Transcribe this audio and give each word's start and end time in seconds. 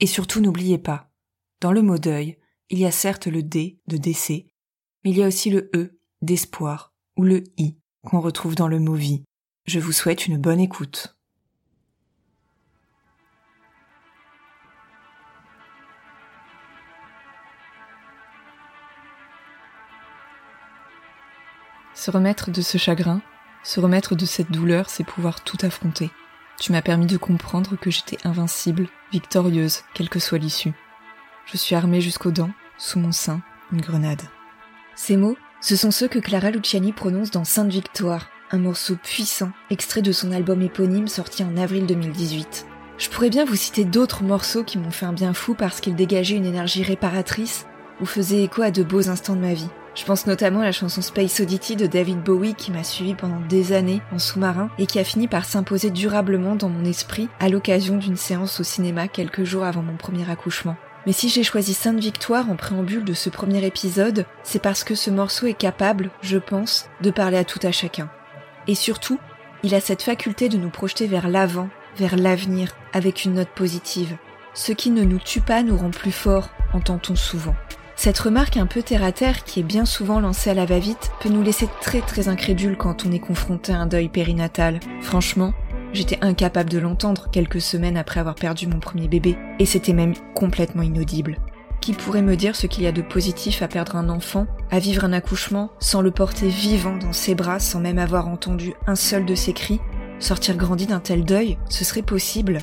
Et 0.00 0.06
surtout 0.06 0.40
n'oubliez 0.40 0.78
pas, 0.78 1.10
dans 1.60 1.72
le 1.72 1.82
mot 1.82 1.98
deuil, 1.98 2.38
il 2.70 2.78
y 2.78 2.86
a 2.86 2.90
certes 2.90 3.26
le 3.26 3.42
D 3.42 3.80
de 3.86 3.98
décès, 3.98 4.46
mais 5.04 5.10
il 5.10 5.18
y 5.18 5.22
a 5.22 5.26
aussi 5.26 5.50
le 5.50 5.70
E 5.74 5.98
d'espoir 6.22 6.94
ou 7.16 7.22
le 7.22 7.44
I 7.58 7.76
qu'on 8.02 8.20
retrouve 8.20 8.54
dans 8.54 8.68
le 8.68 8.80
mot 8.80 8.94
vie. 8.94 9.24
Je 9.66 9.78
vous 9.78 9.92
souhaite 9.92 10.26
une 10.26 10.38
bonne 10.38 10.60
écoute. 10.60 11.18
Se 21.92 22.10
remettre 22.10 22.50
de 22.50 22.62
ce 22.62 22.78
chagrin, 22.78 23.20
se 23.62 23.78
remettre 23.80 24.14
de 24.16 24.24
cette 24.24 24.50
douleur, 24.50 24.88
c'est 24.88 25.04
pouvoir 25.04 25.44
tout 25.44 25.58
affronter. 25.60 26.10
Tu 26.60 26.72
m'as 26.72 26.82
permis 26.82 27.06
de 27.06 27.16
comprendre 27.16 27.76
que 27.76 27.90
j'étais 27.90 28.18
invincible, 28.22 28.88
victorieuse, 29.12 29.80
quelle 29.94 30.10
que 30.10 30.18
soit 30.18 30.36
l'issue. 30.36 30.74
Je 31.46 31.56
suis 31.56 31.74
armée 31.74 32.02
jusqu'aux 32.02 32.32
dents, 32.32 32.50
sous 32.76 32.98
mon 32.98 33.12
sein, 33.12 33.40
une 33.72 33.80
grenade. 33.80 34.20
Ces 34.94 35.16
mots, 35.16 35.38
ce 35.62 35.74
sont 35.74 35.90
ceux 35.90 36.06
que 36.06 36.18
Clara 36.18 36.50
Luciani 36.50 36.92
prononce 36.92 37.30
dans 37.30 37.44
Sainte 37.44 37.72
Victoire, 37.72 38.28
un 38.50 38.58
morceau 38.58 38.96
puissant, 38.96 39.52
extrait 39.70 40.02
de 40.02 40.12
son 40.12 40.32
album 40.32 40.60
éponyme 40.60 41.08
sorti 41.08 41.42
en 41.42 41.56
avril 41.56 41.86
2018. 41.86 42.66
Je 42.98 43.08
pourrais 43.08 43.30
bien 43.30 43.46
vous 43.46 43.56
citer 43.56 43.86
d'autres 43.86 44.22
morceaux 44.22 44.62
qui 44.62 44.76
m'ont 44.76 44.90
fait 44.90 45.06
un 45.06 45.14
bien 45.14 45.32
fou 45.32 45.54
parce 45.54 45.80
qu'ils 45.80 45.96
dégageaient 45.96 46.36
une 46.36 46.44
énergie 46.44 46.82
réparatrice 46.82 47.64
ou 48.02 48.04
faisaient 48.04 48.42
écho 48.42 48.60
à 48.60 48.70
de 48.70 48.82
beaux 48.82 49.08
instants 49.08 49.34
de 49.34 49.40
ma 49.40 49.54
vie. 49.54 49.70
Je 50.00 50.06
pense 50.06 50.26
notamment 50.26 50.60
à 50.60 50.64
la 50.64 50.72
chanson 50.72 51.02
Space 51.02 51.40
Oddity 51.40 51.76
de 51.76 51.86
David 51.86 52.22
Bowie 52.22 52.54
qui 52.54 52.70
m'a 52.70 52.84
suivi 52.84 53.14
pendant 53.14 53.38
des 53.50 53.74
années 53.74 54.00
en 54.12 54.18
sous-marin 54.18 54.70
et 54.78 54.86
qui 54.86 54.98
a 54.98 55.04
fini 55.04 55.28
par 55.28 55.44
s'imposer 55.44 55.90
durablement 55.90 56.56
dans 56.56 56.70
mon 56.70 56.86
esprit 56.86 57.28
à 57.38 57.50
l'occasion 57.50 57.98
d'une 57.98 58.16
séance 58.16 58.60
au 58.60 58.62
cinéma 58.62 59.08
quelques 59.08 59.44
jours 59.44 59.62
avant 59.62 59.82
mon 59.82 59.96
premier 59.96 60.28
accouchement. 60.30 60.78
Mais 61.04 61.12
si 61.12 61.28
j'ai 61.28 61.42
choisi 61.42 61.74
Sainte 61.74 62.00
Victoire 62.00 62.48
en 62.48 62.56
préambule 62.56 63.04
de 63.04 63.12
ce 63.12 63.28
premier 63.28 63.62
épisode, 63.66 64.24
c'est 64.42 64.62
parce 64.62 64.84
que 64.84 64.94
ce 64.94 65.10
morceau 65.10 65.46
est 65.46 65.52
capable, 65.52 66.08
je 66.22 66.38
pense, 66.38 66.88
de 67.02 67.10
parler 67.10 67.36
à 67.36 67.44
tout 67.44 67.60
à 67.62 67.70
chacun. 67.70 68.08
Et 68.68 68.74
surtout, 68.74 69.18
il 69.62 69.74
a 69.74 69.82
cette 69.82 70.02
faculté 70.02 70.48
de 70.48 70.56
nous 70.56 70.70
projeter 70.70 71.08
vers 71.08 71.28
l'avant, 71.28 71.68
vers 71.98 72.16
l'avenir, 72.16 72.70
avec 72.94 73.26
une 73.26 73.34
note 73.34 73.50
positive. 73.54 74.16
Ce 74.54 74.72
qui 74.72 74.88
ne 74.92 75.04
nous 75.04 75.18
tue 75.18 75.42
pas 75.42 75.62
nous 75.62 75.76
rend 75.76 75.90
plus 75.90 76.10
forts, 76.10 76.48
entend-on 76.72 77.16
souvent. 77.16 77.54
Cette 78.02 78.18
remarque 78.20 78.56
un 78.56 78.64
peu 78.64 78.82
terre-à-terre 78.82 79.44
qui 79.44 79.60
est 79.60 79.62
bien 79.62 79.84
souvent 79.84 80.20
lancée 80.20 80.48
à 80.48 80.54
la 80.54 80.64
va-vite 80.64 81.12
peut 81.20 81.28
nous 81.28 81.42
laisser 81.42 81.68
très 81.82 82.00
très 82.00 82.28
incrédules 82.28 82.78
quand 82.78 83.04
on 83.04 83.12
est 83.12 83.18
confronté 83.18 83.74
à 83.74 83.78
un 83.78 83.84
deuil 83.84 84.08
périnatal. 84.08 84.80
Franchement, 85.02 85.52
j'étais 85.92 86.16
incapable 86.22 86.70
de 86.70 86.78
l'entendre 86.78 87.28
quelques 87.30 87.60
semaines 87.60 87.98
après 87.98 88.18
avoir 88.18 88.36
perdu 88.36 88.66
mon 88.68 88.80
premier 88.80 89.06
bébé, 89.06 89.36
et 89.58 89.66
c'était 89.66 89.92
même 89.92 90.14
complètement 90.34 90.80
inaudible. 90.80 91.36
Qui 91.82 91.92
pourrait 91.92 92.22
me 92.22 92.36
dire 92.36 92.56
ce 92.56 92.66
qu'il 92.66 92.84
y 92.84 92.86
a 92.86 92.92
de 92.92 93.02
positif 93.02 93.60
à 93.60 93.68
perdre 93.68 93.96
un 93.96 94.08
enfant, 94.08 94.46
à 94.70 94.78
vivre 94.78 95.04
un 95.04 95.12
accouchement 95.12 95.70
sans 95.78 96.00
le 96.00 96.10
porter 96.10 96.48
vivant 96.48 96.96
dans 96.96 97.12
ses 97.12 97.34
bras 97.34 97.58
sans 97.58 97.80
même 97.80 97.98
avoir 97.98 98.28
entendu 98.28 98.72
un 98.86 98.96
seul 98.96 99.26
de 99.26 99.34
ses 99.34 99.52
cris? 99.52 99.78
Sortir 100.20 100.56
grandi 100.56 100.86
d'un 100.86 101.00
tel 101.00 101.22
deuil, 101.22 101.58
ce 101.68 101.84
serait 101.84 102.00
possible? 102.00 102.60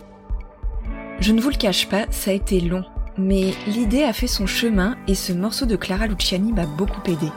Je 1.20 1.32
ne 1.32 1.42
vous 1.42 1.52
le 1.52 1.58
cache 1.58 1.88
pas, 1.90 2.08
ça 2.10 2.32
a 2.32 2.34
été 2.34 2.60
long 2.60 2.86
mais 3.18 3.54
l'idée 3.68 4.04
a 4.04 4.14
fait 4.14 4.28
son 4.28 4.46
chemin 4.46 4.96
et 5.08 5.16
ce 5.16 5.34
morceau 5.34 5.66
de 5.66 5.76
Clara 5.76 6.08
Luciani 6.08 6.52
m'a 6.52 6.66
beaucoup 6.66 7.02
aidé. 7.10 7.28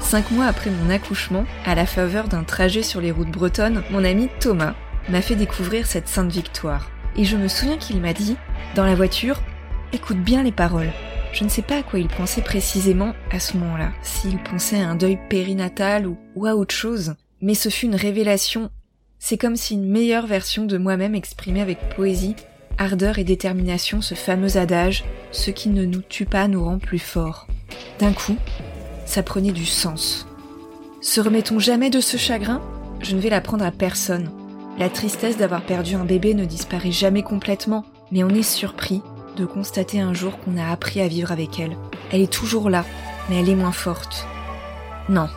Cinq 0.00 0.30
mois 0.30 0.46
après 0.46 0.70
mon 0.70 0.90
accouchement, 0.90 1.44
à 1.64 1.74
la 1.74 1.86
faveur 1.86 2.28
d'un 2.28 2.44
trajet 2.44 2.82
sur 2.82 3.00
les 3.00 3.10
routes 3.10 3.30
bretonnes, 3.30 3.82
mon 3.90 4.04
ami 4.04 4.28
Thomas 4.40 4.74
m'a 5.08 5.22
fait 5.22 5.34
découvrir 5.34 5.86
cette 5.86 6.08
sainte 6.08 6.30
victoire. 6.30 6.90
Et 7.16 7.24
je 7.24 7.36
me 7.36 7.48
souviens 7.48 7.76
qu'il 7.76 8.00
m'a 8.00 8.12
dit, 8.12 8.36
dans 8.74 8.84
la 8.84 8.94
voiture, 8.94 9.40
écoute 9.92 10.18
bien 10.18 10.42
les 10.42 10.52
paroles. 10.52 10.92
Je 11.32 11.44
ne 11.44 11.48
sais 11.48 11.62
pas 11.62 11.78
à 11.78 11.82
quoi 11.82 11.98
il 11.98 12.08
pensait 12.08 12.42
précisément 12.42 13.14
à 13.30 13.40
ce 13.40 13.56
moment-là, 13.56 13.90
s'il 14.02 14.42
pensait 14.42 14.80
à 14.80 14.88
un 14.88 14.94
deuil 14.94 15.18
périnatal 15.28 16.06
ou, 16.06 16.16
ou 16.34 16.46
à 16.46 16.54
autre 16.54 16.74
chose, 16.74 17.14
mais 17.40 17.54
ce 17.54 17.68
fut 17.68 17.86
une 17.86 17.94
révélation. 17.94 18.70
C'est 19.18 19.38
comme 19.38 19.56
si 19.56 19.74
une 19.74 19.90
meilleure 19.90 20.26
version 20.26 20.66
de 20.66 20.78
moi-même 20.78 21.14
exprimée 21.14 21.60
avec 21.60 21.94
poésie 21.94 22.36
ardeur 22.78 23.18
et 23.18 23.24
détermination 23.24 24.00
ce 24.00 24.14
fameux 24.14 24.56
adage 24.56 25.04
Ce 25.32 25.50
qui 25.50 25.68
ne 25.68 25.84
nous 25.84 26.02
tue 26.02 26.26
pas 26.26 26.48
nous 26.48 26.64
rend 26.64 26.78
plus 26.78 26.98
forts. 26.98 27.46
D'un 27.98 28.12
coup, 28.12 28.36
ça 29.04 29.22
prenait 29.22 29.52
du 29.52 29.66
sens. 29.66 30.26
Se 31.00 31.20
remettons 31.20 31.58
jamais 31.58 31.90
de 31.90 32.00
ce 32.00 32.16
chagrin? 32.16 32.60
Je 33.00 33.14
ne 33.14 33.20
vais 33.20 33.30
l'apprendre 33.30 33.64
à 33.64 33.70
personne. 33.70 34.30
La 34.78 34.90
tristesse 34.90 35.36
d'avoir 35.36 35.62
perdu 35.62 35.94
un 35.94 36.04
bébé 36.04 36.34
ne 36.34 36.44
disparaît 36.44 36.92
jamais 36.92 37.22
complètement, 37.22 37.84
mais 38.10 38.24
on 38.24 38.30
est 38.30 38.42
surpris 38.42 39.02
de 39.36 39.46
constater 39.46 40.00
un 40.00 40.14
jour 40.14 40.38
qu'on 40.38 40.56
a 40.56 40.70
appris 40.70 41.00
à 41.00 41.08
vivre 41.08 41.32
avec 41.32 41.60
elle. 41.60 41.76
Elle 42.10 42.22
est 42.22 42.32
toujours 42.32 42.70
là, 42.70 42.84
mais 43.28 43.40
elle 43.40 43.48
est 43.48 43.54
moins 43.54 43.72
forte. 43.72 44.26
Non, 45.08 45.28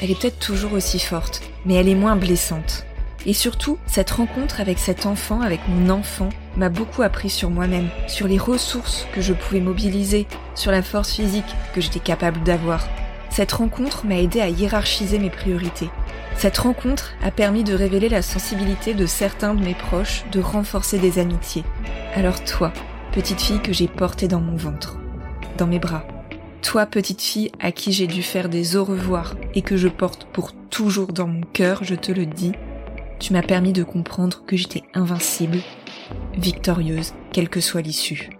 elle 0.00 0.10
est 0.10 0.20
peut-être 0.20 0.38
toujours 0.38 0.72
aussi 0.72 0.98
forte, 0.98 1.42
mais 1.64 1.74
elle 1.74 1.88
est 1.88 1.94
moins 1.94 2.16
blessante. 2.16 2.84
Et 3.24 3.34
surtout, 3.34 3.78
cette 3.86 4.10
rencontre 4.10 4.60
avec 4.60 4.78
cet 4.78 5.06
enfant, 5.06 5.40
avec 5.40 5.60
mon 5.68 5.90
enfant, 5.90 6.30
m'a 6.56 6.68
beaucoup 6.68 7.02
appris 7.02 7.30
sur 7.30 7.50
moi-même, 7.50 7.88
sur 8.06 8.28
les 8.28 8.38
ressources 8.38 9.06
que 9.12 9.20
je 9.20 9.32
pouvais 9.32 9.60
mobiliser, 9.60 10.26
sur 10.54 10.70
la 10.70 10.82
force 10.82 11.12
physique 11.12 11.56
que 11.74 11.80
j'étais 11.80 12.00
capable 12.00 12.42
d'avoir. 12.42 12.86
Cette 13.30 13.52
rencontre 13.52 14.04
m'a 14.04 14.18
aidé 14.18 14.40
à 14.40 14.48
hiérarchiser 14.48 15.18
mes 15.18 15.30
priorités. 15.30 15.88
Cette 16.36 16.58
rencontre 16.58 17.12
a 17.22 17.30
permis 17.30 17.64
de 17.64 17.74
révéler 17.74 18.08
la 18.08 18.22
sensibilité 18.22 18.94
de 18.94 19.06
certains 19.06 19.54
de 19.54 19.64
mes 19.64 19.74
proches, 19.74 20.24
de 20.32 20.40
renforcer 20.40 20.98
des 20.98 21.18
amitiés. 21.18 21.64
Alors 22.14 22.42
toi, 22.44 22.72
petite 23.12 23.40
fille 23.40 23.60
que 23.60 23.72
j'ai 23.72 23.88
portée 23.88 24.28
dans 24.28 24.40
mon 24.40 24.56
ventre, 24.56 24.98
dans 25.56 25.66
mes 25.66 25.78
bras. 25.78 26.04
Toi, 26.62 26.86
petite 26.86 27.22
fille 27.22 27.50
à 27.60 27.72
qui 27.72 27.92
j'ai 27.92 28.06
dû 28.06 28.22
faire 28.22 28.48
des 28.48 28.76
au 28.76 28.84
revoir 28.84 29.34
et 29.54 29.62
que 29.62 29.76
je 29.76 29.88
porte 29.88 30.26
pour 30.32 30.52
toujours 30.70 31.12
dans 31.12 31.26
mon 31.26 31.42
cœur, 31.52 31.84
je 31.84 31.94
te 31.94 32.12
le 32.12 32.26
dis, 32.26 32.52
tu 33.18 33.32
m'as 33.32 33.42
permis 33.42 33.72
de 33.72 33.84
comprendre 33.84 34.42
que 34.46 34.56
j'étais 34.56 34.82
invincible, 34.94 35.58
victorieuse, 36.34 37.14
quelle 37.32 37.48
que 37.48 37.60
soit 37.60 37.82
l'issue. 37.82 38.30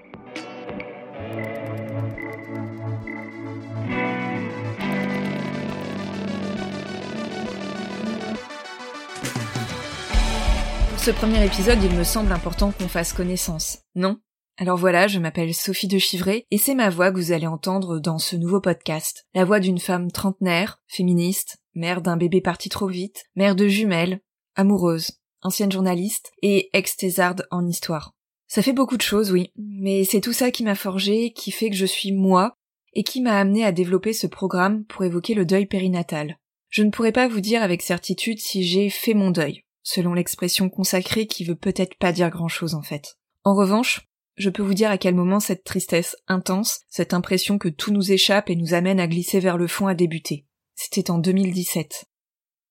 Pour 10.91 10.99
ce 10.99 11.11
premier 11.11 11.44
épisode, 11.44 11.82
il 11.82 11.97
me 11.97 12.05
semble 12.05 12.32
important 12.32 12.73
qu'on 12.73 12.88
fasse 12.88 13.12
connaissance, 13.12 13.79
non? 13.94 14.19
Alors 14.58 14.76
voilà, 14.76 15.08
je 15.08 15.19
m'appelle 15.19 15.55
Sophie 15.55 15.88
de 15.88 15.99
Chivray 15.99 16.47
et 16.50 16.58
c'est 16.58 16.75
ma 16.75 16.91
voix 16.91 17.11
que 17.11 17.17
vous 17.17 17.32
allez 17.32 17.47
entendre 17.47 17.99
dans 17.99 18.19
ce 18.19 18.37
nouveau 18.37 18.61
podcast. 18.61 19.26
La 19.35 19.44
voix 19.44 19.61
d'une 19.61 19.79
femme 19.79 20.12
trentenaire, 20.12 20.81
féministe, 20.87 21.56
mère 21.75 22.02
d'un 22.02 22.17
bébé 22.17 22.41
parti 22.41 22.69
trop 22.69 22.87
vite, 22.87 23.25
mère 23.35 23.56
de 23.56 23.67
jumelles, 23.67 24.20
amoureuse, 24.55 25.22
ancienne 25.43 25.73
journaliste 25.73 26.33
et 26.43 26.71
ex-thésarde 26.73 27.47
en 27.50 27.67
histoire. 27.67 28.15
Ça 28.49 28.62
fait 28.62 28.73
beaucoup 28.73 28.97
de 28.97 29.03
choses, 29.03 29.33
oui, 29.33 29.50
mais 29.56 30.05
c'est 30.05 30.21
tout 30.21 30.33
ça 30.33 30.50
qui 30.50 30.62
m'a 30.62 30.75
forgé, 30.75 31.33
qui 31.33 31.50
fait 31.50 31.71
que 31.71 31.77
je 31.77 31.87
suis 31.87 32.12
moi, 32.12 32.55
et 32.94 33.03
qui 33.03 33.21
m'a 33.21 33.39
amené 33.39 33.65
à 33.65 33.73
développer 33.73 34.12
ce 34.12 34.27
programme 34.27 34.85
pour 34.85 35.05
évoquer 35.05 35.35
le 35.35 35.47
deuil 35.47 35.67
périnatal. 35.67 36.39
Je 36.69 36.83
ne 36.83 36.91
pourrais 36.91 37.12
pas 37.12 37.29
vous 37.29 37.41
dire 37.41 37.62
avec 37.62 37.83
certitude 37.83 38.41
si 38.41 38.62
j'ai 38.62 38.91
fait 38.91 39.15
mon 39.15 39.31
deuil, 39.31 39.65
selon 39.83 40.15
l'expression 40.15 40.69
consacrée 40.69 41.27
qui 41.27 41.45
veut 41.45 41.56
peut-être 41.56 41.97
pas 41.97 42.12
dire 42.12 42.31
grand 42.31 42.49
chose 42.49 42.75
en 42.75 42.83
fait. 42.83 43.17
En 43.45 43.55
revanche, 43.55 44.09
je 44.37 44.50
peux 44.50 44.62
vous 44.62 44.75
dire 44.75 44.91
à 44.91 44.99
quel 44.99 45.15
moment 45.15 45.41
cette 45.41 45.65
tristesse 45.65 46.17
intense, 46.29 46.81
cette 46.88 47.12
impression 47.12 47.59
que 47.59 47.69
tout 47.69 47.93
nous 47.93 48.12
échappe 48.12 48.49
et 48.49 48.56
nous 48.56 48.75
amène 48.75 49.00
à 49.00 49.06
glisser 49.06 49.41
vers 49.41 49.59
le 49.59 49.67
fond 49.67 49.87
a 49.87 49.95
débuté. 49.95 50.47
C'était 50.75 51.11
en 51.11 51.19
2017. 51.19 52.06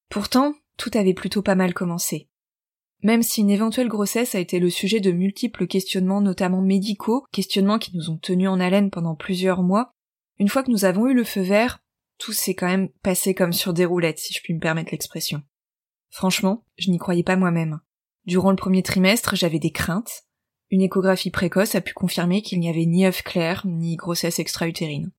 Pourtant, 0.09 0.55
tout 0.77 0.91
avait 0.95 1.13
plutôt 1.13 1.41
pas 1.41 1.55
mal 1.55 1.73
commencé. 1.73 2.27
Même 3.03 3.23
si 3.23 3.41
une 3.41 3.49
éventuelle 3.49 3.87
grossesse 3.87 4.35
a 4.35 4.39
été 4.39 4.59
le 4.59 4.69
sujet 4.69 4.99
de 4.99 5.11
multiples 5.11 5.65
questionnements, 5.65 6.21
notamment 6.21 6.61
médicaux, 6.61 7.25
questionnements 7.31 7.79
qui 7.79 7.95
nous 7.95 8.09
ont 8.09 8.17
tenus 8.17 8.49
en 8.49 8.59
haleine 8.59 8.91
pendant 8.91 9.15
plusieurs 9.15 9.63
mois, 9.63 9.93
une 10.37 10.49
fois 10.49 10.63
que 10.63 10.71
nous 10.71 10.85
avons 10.85 11.07
eu 11.07 11.13
le 11.13 11.23
feu 11.23 11.41
vert, 11.41 11.79
tout 12.19 12.33
s'est 12.33 12.53
quand 12.53 12.67
même 12.67 12.89
passé 13.01 13.33
comme 13.33 13.53
sur 13.53 13.73
des 13.73 13.85
roulettes, 13.85 14.19
si 14.19 14.33
je 14.33 14.41
puis 14.41 14.53
me 14.53 14.59
permettre 14.59 14.91
l'expression. 14.91 15.41
Franchement, 16.09 16.65
je 16.77 16.91
n'y 16.91 16.99
croyais 16.99 17.23
pas 17.23 17.35
moi-même. 17.35 17.79
Durant 18.25 18.51
le 18.51 18.55
premier 18.55 18.83
trimestre, 18.83 19.35
j'avais 19.35 19.59
des 19.59 19.71
craintes. 19.71 20.23
Une 20.69 20.81
échographie 20.81 21.31
précoce 21.31 21.73
a 21.73 21.81
pu 21.81 21.93
confirmer 21.93 22.43
qu'il 22.43 22.59
n'y 22.59 22.69
avait 22.69 22.85
ni 22.85 23.05
œuf 23.05 23.23
clair, 23.23 23.63
ni 23.65 23.95
grossesse 23.95 24.37
extra-utérine. 24.37 25.11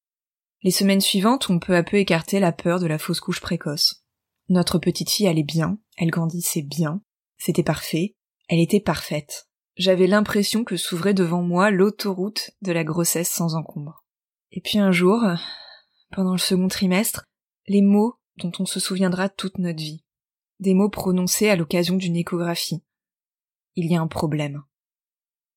Les 0.62 0.70
semaines 0.70 1.00
suivantes 1.00 1.50
ont 1.50 1.58
peu 1.58 1.74
à 1.74 1.82
peu 1.82 1.96
écarté 1.96 2.38
la 2.38 2.52
peur 2.52 2.78
de 2.78 2.86
la 2.86 2.98
fausse 2.98 3.20
couche 3.20 3.40
précoce. 3.40 4.04
Notre 4.48 4.78
petite 4.78 5.10
fille 5.10 5.26
allait 5.26 5.42
bien, 5.42 5.78
elle 5.96 6.10
grandissait 6.10 6.62
bien, 6.62 7.02
c'était 7.44 7.64
parfait, 7.64 8.14
elle 8.46 8.60
était 8.60 8.78
parfaite. 8.78 9.48
J'avais 9.76 10.06
l'impression 10.06 10.62
que 10.62 10.76
s'ouvrait 10.76 11.12
devant 11.12 11.42
moi 11.42 11.72
l'autoroute 11.72 12.52
de 12.60 12.70
la 12.70 12.84
grossesse 12.84 13.32
sans 13.32 13.56
encombre. 13.56 14.04
Et 14.52 14.60
puis 14.60 14.78
un 14.78 14.92
jour, 14.92 15.20
pendant 16.12 16.30
le 16.30 16.38
second 16.38 16.68
trimestre, 16.68 17.24
les 17.66 17.82
mots 17.82 18.14
dont 18.36 18.52
on 18.60 18.64
se 18.64 18.78
souviendra 18.78 19.28
toute 19.28 19.58
notre 19.58 19.82
vie. 19.82 20.04
Des 20.60 20.72
mots 20.72 20.88
prononcés 20.88 21.48
à 21.48 21.56
l'occasion 21.56 21.96
d'une 21.96 22.14
échographie. 22.14 22.84
Il 23.74 23.90
y 23.90 23.96
a 23.96 24.00
un 24.00 24.06
problème. 24.06 24.62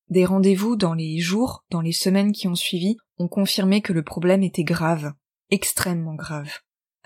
Des 0.10 0.26
rendez-vous 0.26 0.76
dans 0.76 0.96
les 0.96 1.20
jours, 1.20 1.66
dans 1.70 1.82
les 1.82 1.92
semaines 1.92 2.32
qui 2.32 2.48
ont 2.48 2.56
suivi, 2.56 2.98
ont 3.20 3.28
confirmé 3.28 3.84
que 3.84 3.94
le 3.94 4.04
problème 4.04 4.42
était 4.42 4.64
grave, 4.64 5.14
extrêmement 5.52 6.16
grave. 6.16 6.50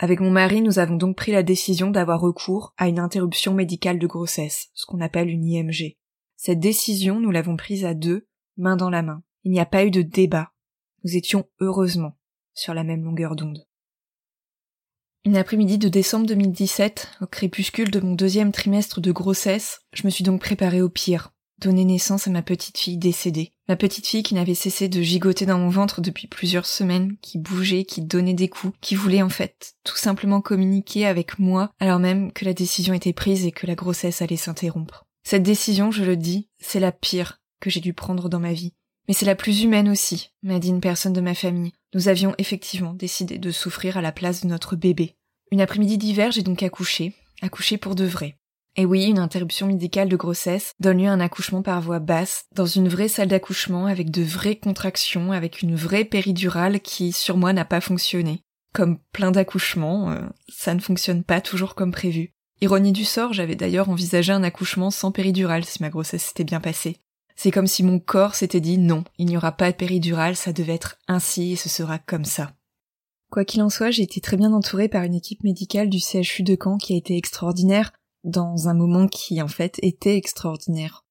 Avec 0.01 0.21
mon 0.21 0.31
mari, 0.31 0.61
nous 0.61 0.79
avons 0.79 0.95
donc 0.95 1.17
pris 1.17 1.33
la 1.33 1.43
décision 1.43 1.91
d'avoir 1.91 2.21
recours 2.21 2.73
à 2.77 2.87
une 2.87 2.99
interruption 2.99 3.53
médicale 3.53 3.99
de 3.99 4.07
grossesse, 4.07 4.69
ce 4.73 4.85
qu'on 4.85 5.01
appelle 5.01 5.29
une 5.29 5.43
IMG. 5.43 5.97
Cette 6.37 6.61
décision, 6.61 7.19
nous 7.19 7.31
l'avons 7.31 7.57
prise 7.57 7.83
à 7.83 7.93
deux, 7.93 8.25
main 8.55 8.77
dans 8.77 8.89
la 8.89 9.01
main. 9.01 9.23
Il 9.43 9.51
n'y 9.51 9.59
a 9.59 9.65
pas 9.65 9.83
eu 9.83 9.91
de 9.91 10.01
débat. 10.01 10.53
Nous 11.03 11.17
étions 11.17 11.49
heureusement 11.59 12.17
sur 12.53 12.73
la 12.73 12.85
même 12.85 13.03
longueur 13.03 13.35
d'onde. 13.35 13.67
Une 15.25 15.35
après-midi 15.35 15.77
de 15.77 15.89
décembre 15.89 16.27
2017, 16.27 17.17
au 17.19 17.27
crépuscule 17.27 17.91
de 17.91 17.99
mon 17.99 18.15
deuxième 18.15 18.53
trimestre 18.53 19.01
de 19.01 19.11
grossesse, 19.11 19.81
je 19.91 20.05
me 20.05 20.09
suis 20.09 20.23
donc 20.23 20.39
préparée 20.39 20.81
au 20.81 20.87
pire, 20.87 21.33
donner 21.59 21.85
naissance 21.85 22.27
à 22.27 22.31
ma 22.31 22.41
petite 22.41 22.77
fille 22.77 22.97
décédée. 22.97 23.51
Ma 23.67 23.75
petite 23.75 24.07
fille 24.07 24.23
qui 24.23 24.33
n'avait 24.33 24.55
cessé 24.55 24.89
de 24.89 25.01
gigoter 25.01 25.45
dans 25.45 25.59
mon 25.59 25.69
ventre 25.69 26.01
depuis 26.01 26.27
plusieurs 26.27 26.65
semaines, 26.65 27.17
qui 27.21 27.37
bougeait, 27.37 27.83
qui 27.83 28.01
donnait 28.01 28.33
des 28.33 28.49
coups, 28.49 28.75
qui 28.81 28.95
voulait 28.95 29.21
en 29.21 29.29
fait 29.29 29.73
tout 29.83 29.97
simplement 29.97 30.41
communiquer 30.41 31.05
avec 31.05 31.39
moi 31.39 31.71
alors 31.79 31.99
même 31.99 32.31
que 32.31 32.45
la 32.45 32.53
décision 32.53 32.93
était 32.93 33.13
prise 33.13 33.45
et 33.45 33.51
que 33.51 33.67
la 33.67 33.75
grossesse 33.75 34.21
allait 34.21 34.37
s'interrompre. 34.37 35.05
Cette 35.23 35.43
décision, 35.43 35.91
je 35.91 36.03
le 36.03 36.15
dis, 36.15 36.49
c'est 36.59 36.79
la 36.79 36.91
pire 36.91 37.39
que 37.59 37.69
j'ai 37.69 37.81
dû 37.81 37.93
prendre 37.93 38.29
dans 38.29 38.39
ma 38.39 38.53
vie. 38.53 38.73
Mais 39.07 39.13
c'est 39.13 39.25
la 39.25 39.35
plus 39.35 39.63
humaine 39.63 39.89
aussi, 39.89 40.31
m'a 40.43 40.59
dit 40.59 40.69
une 40.69 40.81
personne 40.81 41.13
de 41.13 41.21
ma 41.21 41.33
famille. 41.33 41.73
Nous 41.93 42.07
avions 42.07 42.35
effectivement 42.37 42.93
décidé 42.93 43.37
de 43.37 43.51
souffrir 43.51 43.97
à 43.97 44.01
la 44.01 44.11
place 44.11 44.41
de 44.41 44.47
notre 44.47 44.75
bébé. 44.75 45.15
Une 45.51 45.61
après-midi 45.61 45.97
d'hiver, 45.97 46.31
j'ai 46.31 46.43
donc 46.43 46.61
accouché, 46.61 47.13
accouché 47.41 47.77
pour 47.77 47.95
de 47.95 48.05
vrai. 48.05 48.37
Et 48.75 48.85
oui, 48.85 49.05
une 49.05 49.19
interruption 49.19 49.67
médicale 49.67 50.09
de 50.09 50.15
grossesse 50.15 50.73
donne 50.79 51.01
lieu 51.01 51.07
à 51.07 51.11
un 51.11 51.19
accouchement 51.19 51.61
par 51.61 51.81
voie 51.81 51.99
basse, 51.99 52.45
dans 52.53 52.65
une 52.65 52.87
vraie 52.87 53.07
salle 53.07 53.27
d'accouchement, 53.27 53.87
avec 53.87 54.11
de 54.11 54.21
vraies 54.21 54.55
contractions, 54.55 55.31
avec 55.31 55.61
une 55.61 55.75
vraie 55.75 56.05
péridurale 56.05 56.79
qui, 56.79 57.11
sur 57.11 57.37
moi, 57.37 57.51
n'a 57.51 57.65
pas 57.65 57.81
fonctionné. 57.81 58.43
Comme 58.73 58.99
plein 59.11 59.31
d'accouchements, 59.31 60.11
euh, 60.11 60.21
ça 60.47 60.73
ne 60.73 60.79
fonctionne 60.79 61.23
pas 61.23 61.41
toujours 61.41 61.75
comme 61.75 61.91
prévu. 61.91 62.33
Ironie 62.61 62.91
du 62.91 63.05
sort, 63.05 63.33
j'avais 63.33 63.55
d'ailleurs 63.55 63.89
envisagé 63.89 64.31
un 64.31 64.43
accouchement 64.43 64.91
sans 64.91 65.11
péridurale 65.11 65.65
si 65.65 65.81
ma 65.81 65.89
grossesse 65.89 66.25
s'était 66.25 66.43
bien 66.43 66.59
passée. 66.59 66.97
C'est 67.35 67.51
comme 67.51 67.67
si 67.67 67.83
mon 67.83 67.99
corps 67.99 68.35
s'était 68.35 68.59
dit 68.59 68.77
non, 68.77 69.05
il 69.17 69.27
n'y 69.27 69.37
aura 69.37 69.53
pas 69.53 69.71
de 69.71 69.77
péridurale, 69.77 70.35
ça 70.35 70.51
devait 70.51 70.73
être 70.73 70.97
ainsi 71.07 71.53
et 71.53 71.55
ce 71.55 71.69
sera 71.69 71.97
comme 71.97 72.25
ça. 72.25 72.51
Quoi 73.31 73.45
qu'il 73.45 73.61
en 73.61 73.69
soit, 73.69 73.91
j'ai 73.91 74.03
été 74.03 74.19
très 74.19 74.35
bien 74.35 74.51
entourée 74.51 74.89
par 74.89 75.03
une 75.03 75.13
équipe 75.13 75.43
médicale 75.43 75.89
du 75.89 75.99
CHU 75.99 76.43
de 76.43 76.57
Caen 76.61 76.77
qui 76.77 76.93
a 76.93 76.97
été 76.97 77.15
extraordinaire, 77.15 77.93
dans 78.23 78.67
un 78.67 78.73
moment 78.73 79.07
qui 79.07 79.41
en 79.41 79.47
fait 79.47 79.79
était 79.81 80.15
extraordinaire. 80.15 81.05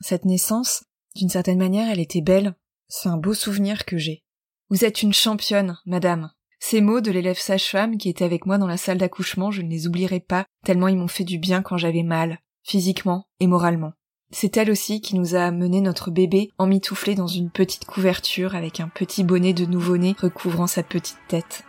Cette 0.00 0.24
naissance, 0.24 0.84
d'une 1.14 1.28
certaine 1.28 1.58
manière, 1.58 1.90
elle 1.90 2.00
était 2.00 2.20
belle. 2.20 2.54
C'est 2.88 3.08
un 3.08 3.16
beau 3.16 3.34
souvenir 3.34 3.84
que 3.84 3.98
j'ai. 3.98 4.22
Vous 4.68 4.84
êtes 4.84 5.02
une 5.02 5.12
championne, 5.12 5.78
madame. 5.86 6.30
Ces 6.58 6.80
mots 6.80 7.00
de 7.00 7.10
l'élève 7.10 7.38
sage-femme 7.38 7.98
qui 7.98 8.08
était 8.08 8.24
avec 8.24 8.46
moi 8.46 8.58
dans 8.58 8.66
la 8.66 8.76
salle 8.76 8.98
d'accouchement, 8.98 9.50
je 9.50 9.62
ne 9.62 9.68
les 9.68 9.86
oublierai 9.86 10.20
pas, 10.20 10.46
tellement 10.64 10.88
ils 10.88 10.96
m'ont 10.96 11.08
fait 11.08 11.24
du 11.24 11.38
bien 11.38 11.60
quand 11.60 11.76
j'avais 11.76 12.04
mal, 12.04 12.38
physiquement 12.62 13.26
et 13.40 13.46
moralement. 13.46 13.92
C'est 14.30 14.56
elle 14.56 14.70
aussi 14.70 15.00
qui 15.00 15.16
nous 15.16 15.34
a 15.34 15.40
amené 15.40 15.80
notre 15.80 16.10
bébé 16.10 16.50
emmitouflé 16.58 17.14
dans 17.14 17.26
une 17.26 17.50
petite 17.50 17.84
couverture 17.84 18.54
avec 18.54 18.80
un 18.80 18.88
petit 18.88 19.24
bonnet 19.24 19.52
de 19.52 19.66
nouveau-né 19.66 20.14
recouvrant 20.18 20.66
sa 20.66 20.82
petite 20.82 21.18
tête. 21.28 21.64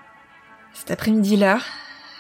Cet 0.73 0.89
après-midi-là, 0.89 1.59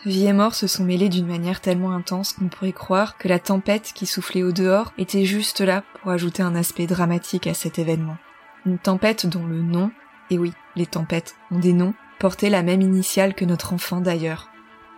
Vie 0.05 0.25
et 0.25 0.33
mort 0.33 0.53
se 0.53 0.67
sont 0.67 0.83
mêlés 0.83 1.07
d'une 1.07 1.27
manière 1.27 1.61
tellement 1.61 1.93
intense 1.93 2.33
qu'on 2.33 2.49
pourrait 2.49 2.73
croire 2.73 3.17
que 3.17 3.29
la 3.29 3.39
tempête 3.39 3.93
qui 3.95 4.05
soufflait 4.05 4.43
au 4.43 4.51
dehors 4.51 4.91
était 4.97 5.23
juste 5.23 5.61
là 5.61 5.83
pour 6.01 6.11
ajouter 6.11 6.43
un 6.43 6.55
aspect 6.55 6.87
dramatique 6.87 7.47
à 7.47 7.53
cet 7.53 7.79
événement. 7.79 8.17
Une 8.65 8.79
tempête 8.79 9.25
dont 9.25 9.45
le 9.45 9.61
nom, 9.61 9.91
et 10.29 10.37
oui, 10.37 10.51
les 10.75 10.85
tempêtes 10.85 11.35
ont 11.51 11.59
des 11.59 11.71
noms, 11.71 11.93
portait 12.19 12.49
la 12.49 12.63
même 12.63 12.81
initiale 12.81 13.33
que 13.33 13.45
notre 13.45 13.73
enfant 13.73 14.01
d'ailleurs. 14.01 14.49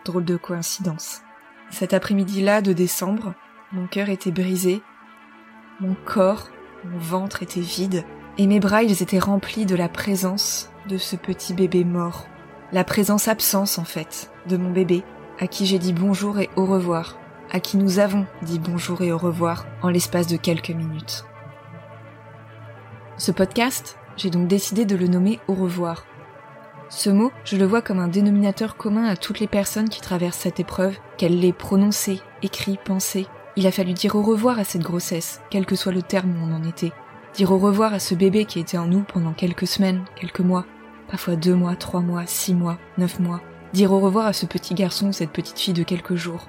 Drôle 0.06 0.26
de 0.26 0.38
coïncidence. 0.38 1.22
Cet 1.70 1.94
après-midi-là 1.94 2.64
de 2.64 2.74
décembre, 2.74 3.36
mon 3.74 3.86
cœur 3.86 4.10
était 4.10 4.32
brisé, 4.32 4.82
mon 5.82 5.96
corps, 6.06 6.50
mon 6.84 6.98
ventre 6.98 7.44
était 7.44 7.62
vide, 7.62 8.04
et 8.40 8.48
mes 8.48 8.60
bras 8.60 8.82
ils 8.82 9.04
étaient 9.04 9.20
remplis 9.20 9.68
de 9.68 9.76
la 9.76 9.90
présence 9.90 10.72
de 10.88 10.98
ce 10.98 11.16
petit 11.16 11.54
bébé 11.54 11.84
mort 11.84 12.26
la 12.72 12.84
présence-absence, 12.84 13.78
en 13.78 13.86
fait, 13.86 14.32
de 14.48 14.58
mon 14.58 14.72
bébé, 14.72 15.04
à 15.40 15.48
qui 15.48 15.66
j'ai 15.66 15.80
dit 15.80 15.94
bonjour 15.94 16.40
et 16.40 16.50
au 16.56 16.66
revoir, 16.66 17.18
à 17.52 17.60
qui 17.60 17.78
nous 17.78 18.00
avons 18.00 18.26
dit 18.42 18.60
bonjour 18.60 19.02
et 19.02 19.12
au 19.12 19.18
revoir 19.18 19.66
en 19.82 19.90
l'espace 19.90 20.28
de 20.28 20.38
quelques 20.38 20.70
minutes. 20.70 21.26
Ce 23.18 23.32
podcast, 23.32 23.98
j'ai 24.18 24.30
donc 24.30 24.48
décidé 24.48 24.86
de 24.86 24.96
le 24.96 25.08
nommer 25.08 25.40
au 25.48 25.54
revoir. 25.54 26.06
Ce 26.90 27.10
mot, 27.10 27.32
je 27.44 27.58
le 27.58 27.66
vois 27.66 27.82
comme 27.82 28.00
un 28.00 28.08
dénominateur 28.08 28.78
commun 28.78 29.06
à 29.06 29.16
toutes 29.16 29.40
les 29.40 29.48
personnes 29.48 29.90
qui 29.90 30.02
traversent 30.02 30.38
cette 30.38 30.60
épreuve, 30.60 30.98
qu'elles 31.18 31.40
l'aient 31.40 31.54
prononcé, 31.54 32.22
écrit, 32.44 32.78
pensé. 32.84 33.28
Il 33.56 33.68
a 33.68 33.72
fallu 33.72 33.94
dire 33.94 34.16
au 34.16 34.22
revoir 34.22 34.60
à 34.60 34.64
cette 34.64 34.84
grossesse, 34.84 35.42
quel 35.50 35.66
que 35.66 35.76
soit 35.76 35.94
le 35.94 36.02
terme 36.02 36.36
où 36.38 36.46
on 36.46 36.56
en 36.56 36.68
était. 36.68 36.92
Dire 37.34 37.52
au 37.52 37.58
revoir 37.58 37.94
à 37.94 38.00
ce 38.00 38.16
bébé 38.16 38.46
qui 38.46 38.60
était 38.60 38.78
en 38.78 38.88
nous 38.88 39.02
pendant 39.02 39.34
quelques 39.34 39.68
semaines, 39.68 40.06
quelques 40.16 40.42
mois, 40.42 40.66
parfois 41.10 41.36
deux 41.36 41.56
mois, 41.56 41.76
trois 41.76 42.02
mois, 42.02 42.26
six 42.26 42.54
mois, 42.54 42.78
neuf 42.98 43.20
mois. 43.20 43.42
Dire 43.76 43.92
au 43.92 44.00
revoir 44.00 44.26
à 44.26 44.32
ce 44.32 44.46
petit 44.46 44.74
garçon 44.74 45.08
ou 45.08 45.12
cette 45.12 45.32
petite 45.32 45.60
fille 45.60 45.74
de 45.74 45.84
quelques 45.84 46.16
jours. 46.16 46.48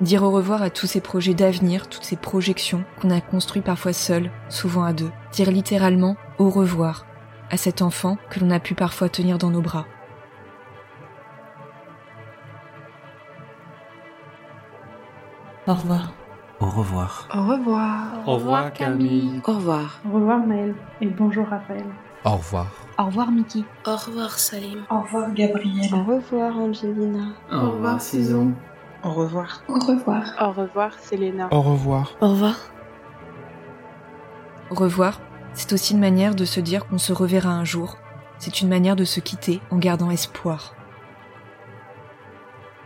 Dire 0.00 0.22
au 0.22 0.30
revoir 0.30 0.62
à 0.62 0.70
tous 0.70 0.86
ces 0.86 1.00
projets 1.00 1.34
d'avenir, 1.34 1.88
toutes 1.88 2.04
ces 2.04 2.14
projections 2.14 2.84
qu'on 3.02 3.10
a 3.10 3.20
construits 3.20 3.60
parfois 3.60 3.92
seuls, 3.92 4.30
souvent 4.48 4.84
à 4.84 4.92
deux. 4.92 5.10
Dire 5.32 5.50
littéralement 5.50 6.14
au 6.38 6.48
revoir 6.48 7.06
à 7.50 7.56
cet 7.56 7.82
enfant 7.82 8.18
que 8.30 8.38
l'on 8.38 8.52
a 8.52 8.60
pu 8.60 8.76
parfois 8.76 9.08
tenir 9.08 9.36
dans 9.36 9.50
nos 9.50 9.62
bras. 9.62 9.84
Au 15.66 15.74
revoir. 15.74 16.12
Au 16.60 16.66
revoir. 16.66 17.28
Au 17.34 17.46
revoir. 17.48 18.06
Au 18.28 18.34
revoir 18.34 18.72
Camille. 18.72 19.40
Au 19.44 19.54
revoir. 19.54 20.00
Au 20.08 20.14
revoir 20.14 20.46
Maël. 20.46 20.76
Et 21.00 21.06
bonjour 21.06 21.48
Raphaël. 21.48 21.86
Au 22.24 22.36
revoir. 22.36 22.68
Au 23.00 23.06
revoir 23.06 23.30
Mickey. 23.30 23.64
Au 23.86 23.96
revoir 23.96 24.38
Salim. 24.38 24.84
Au 24.90 25.00
revoir 25.00 25.32
Gabriel. 25.32 25.88
Au 25.94 26.04
revoir 26.04 26.58
Angelina. 26.58 27.32
Au 27.50 27.70
revoir 27.70 27.98
Cison. 27.98 28.52
Au 29.02 29.14
revoir. 29.14 29.62
Au 29.68 29.78
revoir. 29.78 30.34
Au 30.38 30.52
revoir 30.52 30.98
Selena. 30.98 31.48
Au 31.50 31.62
revoir. 31.62 32.14
Au 32.20 32.28
revoir. 32.28 32.56
Au 34.70 34.74
revoir, 34.74 35.18
c'est 35.54 35.72
aussi 35.72 35.94
une 35.94 35.98
manière 36.00 36.34
de 36.34 36.44
se 36.44 36.60
dire 36.60 36.86
qu'on 36.86 36.98
se 36.98 37.14
reverra 37.14 37.48
un 37.48 37.64
jour. 37.64 37.96
C'est 38.38 38.60
une 38.60 38.68
manière 38.68 38.96
de 38.96 39.04
se 39.04 39.20
quitter 39.20 39.62
en 39.70 39.78
gardant 39.78 40.10
espoir. 40.10 40.74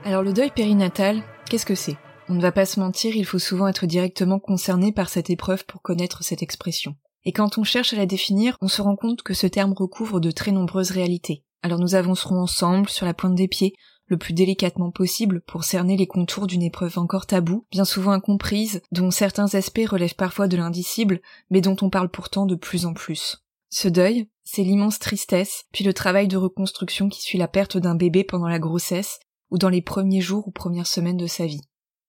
Alors 0.05 0.23
le 0.23 0.33
deuil 0.33 0.53
périnatal, 0.53 1.23
qu'est-ce 1.51 1.67
que 1.67 1.75
c'est? 1.75 1.97
On 2.29 2.35
ne 2.35 2.41
va 2.41 2.53
pas 2.53 2.67
se 2.67 2.79
mentir, 2.79 3.17
il 3.17 3.27
faut 3.27 3.41
souvent 3.41 3.67
être 3.67 3.87
directement 3.87 4.39
concerné 4.39 4.93
par 4.93 5.09
cette 5.09 5.31
épreuve 5.31 5.67
pour 5.67 5.83
connaître 5.83 6.23
cette 6.23 6.45
expression. 6.45 6.95
Et 7.25 7.33
quand 7.33 7.59
on 7.59 7.65
cherche 7.65 7.93
à 7.93 7.97
la 7.97 8.07
définir, 8.07 8.57
on 8.61 8.69
se 8.69 8.83
rend 8.83 8.97
compte 8.97 9.23
que 9.23 9.35
ce 9.35 9.47
terme 9.47 9.73
recouvre 9.73 10.21
de 10.21 10.31
très 10.31 10.53
nombreuses 10.53 10.91
réalités. 10.91 11.43
Alors 11.63 11.79
nous 11.79 11.95
avancerons 11.95 12.41
ensemble 12.41 12.89
sur 12.89 13.07
la 13.07 13.15
pointe 13.15 13.35
des 13.35 13.49
pieds, 13.49 13.75
le 14.07 14.19
plus 14.19 14.35
délicatement 14.35 14.91
possible 14.91 15.41
pour 15.47 15.65
cerner 15.65 15.97
les 15.97 16.07
contours 16.07 16.47
d'une 16.47 16.63
épreuve 16.63 16.99
encore 16.99 17.27
taboue, 17.27 17.67
bien 17.71 17.87
souvent 17.87 18.11
incomprise, 18.13 18.83
dont 18.93 19.11
certains 19.11 19.55
aspects 19.55 19.89
relèvent 19.89 20.15
parfois 20.15 20.47
de 20.47 20.59
l'indicible, 20.59 21.21
mais 21.51 21.63
dont 21.63 21.77
on 21.81 21.89
parle 21.89 22.11
pourtant 22.11 22.45
de 22.45 22.55
plus 22.55 22.85
en 22.85 22.93
plus. 22.93 23.39
Ce 23.71 23.89
deuil, 23.89 24.29
c'est 24.45 24.63
l'immense 24.63 24.99
tristesse, 24.99 25.65
puis 25.73 25.85
le 25.85 25.95
travail 25.95 26.29
de 26.29 26.37
reconstruction 26.37 27.09
qui 27.09 27.23
suit 27.23 27.39
la 27.39 27.49
perte 27.49 27.79
d'un 27.79 27.95
bébé 27.95 28.25
pendant 28.25 28.49
la 28.49 28.59
grossesse, 28.59 29.19
ou 29.51 29.59
dans 29.59 29.71
les 29.71 29.83
premiers 29.83 30.21
jours 30.21 30.47
ou 30.47 30.51
premières 30.51 30.87
semaines 30.87 31.17
de 31.17 31.27
sa 31.27 31.47
vie. 31.47 31.63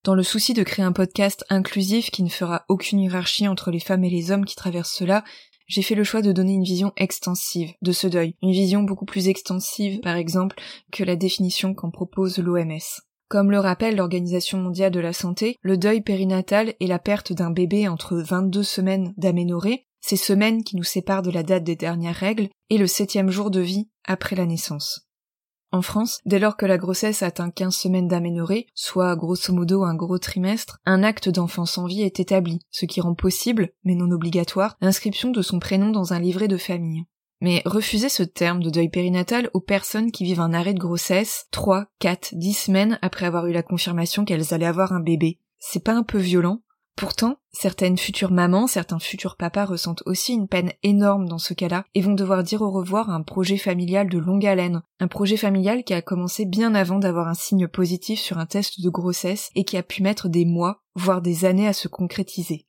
Dans 0.06 0.14
le 0.14 0.22
souci 0.22 0.54
de 0.54 0.62
créer 0.62 0.86
un 0.86 0.92
podcast 0.92 1.44
inclusif 1.50 2.12
qui 2.12 2.22
ne 2.22 2.30
fera 2.30 2.64
aucune 2.70 3.00
hiérarchie 3.00 3.48
entre 3.48 3.72
les 3.72 3.80
femmes 3.80 4.04
et 4.04 4.10
les 4.12 4.30
hommes 4.30 4.46
qui 4.46 4.56
traversent 4.56 4.94
cela, 4.94 5.24
j'ai 5.66 5.82
fait 5.82 5.96
le 5.96 6.04
choix 6.04 6.22
de 6.22 6.32
donner 6.32 6.54
une 6.54 6.64
vision 6.64 6.94
extensive 6.96 7.74
de 7.82 7.92
ce 7.92 8.06
deuil, 8.06 8.36
une 8.44 8.52
vision 8.52 8.84
beaucoup 8.84 9.06
plus 9.06 9.30
extensive, 9.30 10.02
par 10.02 10.16
exemple, 10.16 10.58
que 10.92 11.04
la 11.04 11.16
définition 11.16 11.74
qu'en 11.74 11.90
propose 11.90 12.38
l'OMS. 12.38 13.02
Comme 13.30 13.50
le 13.50 13.58
rappelle 13.58 13.96
l'Organisation 13.96 14.60
mondiale 14.60 14.92
de 14.92 15.00
la 15.00 15.12
santé, 15.12 15.56
le 15.64 15.76
deuil 15.76 16.02
périnatal 16.02 16.76
est 16.80 16.86
la 16.86 17.00
perte 17.00 17.34
d'un 17.34 17.50
bébé 17.50 17.88
entre 17.88 18.16
22 18.16 18.62
semaines 18.62 19.12
d'aménorrhée, 19.18 19.88
ces 20.02 20.18
semaines 20.18 20.64
qui 20.64 20.76
nous 20.76 20.84
séparent 20.84 21.24
de 21.24 21.32
la 21.32 21.42
date 21.42 21.64
des 21.64 21.76
dernières 21.76 22.14
règles, 22.14 22.50
et 22.70 22.78
le 22.78 22.86
septième 22.86 23.32
jour 23.32 23.50
de 23.50 23.62
vie 23.62 23.90
après 24.04 24.36
la 24.36 24.46
naissance. 24.46 25.05
En 25.76 25.82
France, 25.82 26.22
dès 26.26 26.40
lors 26.40 26.56
que 26.56 26.66
la 26.66 26.78
grossesse 26.78 27.22
atteint 27.22 27.50
15 27.50 27.76
semaines 27.76 28.08
d'aménorrhée, 28.08 28.68
soit 28.76 29.18
grosso 29.18 29.52
modo 29.52 29.84
un 29.84 29.94
gros 29.94 30.20
trimestre, 30.20 30.80
un 30.86 31.04
acte 31.04 31.28
d'enfant 31.28 31.66
sans 31.66 31.86
vie 31.86 32.04
est 32.04 32.22
établi, 32.22 32.62
ce 32.72 32.86
qui 32.86 33.02
rend 33.02 33.14
possible, 33.14 33.72
mais 33.84 33.94
non 33.94 34.10
obligatoire, 34.12 34.78
l'inscription 34.80 35.32
de 35.32 35.42
son 35.42 35.60
prénom 35.60 35.92
dans 35.92 36.14
un 36.14 36.20
livret 36.22 36.48
de 36.48 36.56
famille. 36.56 37.04
Mais 37.42 37.62
refuser 37.66 38.08
ce 38.08 38.24
terme 38.24 38.64
de 38.64 38.70
deuil 38.70 38.88
périnatal 38.88 39.50
aux 39.54 39.60
personnes 39.60 40.14
qui 40.14 40.24
vivent 40.24 40.40
un 40.40 40.54
arrêt 40.54 40.74
de 40.74 40.80
grossesse 40.80 41.48
3, 41.52 41.88
4, 42.00 42.36
10 42.36 42.54
semaines 42.54 42.98
après 43.02 43.26
avoir 43.26 43.46
eu 43.48 43.52
la 43.52 43.62
confirmation 43.62 44.24
qu'elles 44.24 44.54
allaient 44.54 44.66
avoir 44.66 44.94
un 44.94 45.02
bébé, 45.02 45.42
c'est 45.60 45.84
pas 45.84 45.94
un 45.94 46.04
peu 46.04 46.20
violent? 46.20 46.62
Pourtant, 46.96 47.36
certaines 47.52 47.98
futures 47.98 48.32
mamans, 48.32 48.68
certains 48.68 49.00
futurs 49.00 49.36
papas 49.36 49.66
ressentent 49.66 50.04
aussi 50.06 50.34
une 50.34 50.48
peine 50.48 50.72
énorme 50.82 51.28
dans 51.28 51.38
ce 51.38 51.54
cas-là 51.54 51.84
et 51.94 52.02
vont 52.02 52.14
devoir 52.14 52.42
dire 52.42 52.62
au 52.62 52.72
revoir 52.72 53.10
à 53.10 53.16
un 53.16 53.22
projet 53.22 53.58
familial 53.58 54.08
de 54.08 54.18
longue 54.18 54.46
haleine, 54.46 54.82
un 55.02 55.10
projet 55.10 55.36
familial 55.36 55.84
qui 55.84 55.94
a 55.94 56.02
commencé 56.02 56.46
bien 56.46 56.74
avant 56.74 56.98
d'avoir 56.98 57.28
un 57.28 57.34
signe 57.34 57.68
positif 57.68 58.22
sur 58.22 58.38
un 58.38 58.46
test 58.46 58.82
de 58.82 58.90
grossesse 58.90 59.50
et 59.56 59.66
qui 59.66 59.76
a 59.76 59.84
pu 59.84 60.04
mettre 60.04 60.30
des 60.30 60.46
mois, 60.46 60.84
voire 60.96 61.22
des 61.22 61.44
années 61.44 61.68
à 61.68 61.74
se 61.74 61.90
concrétiser. 61.90 62.66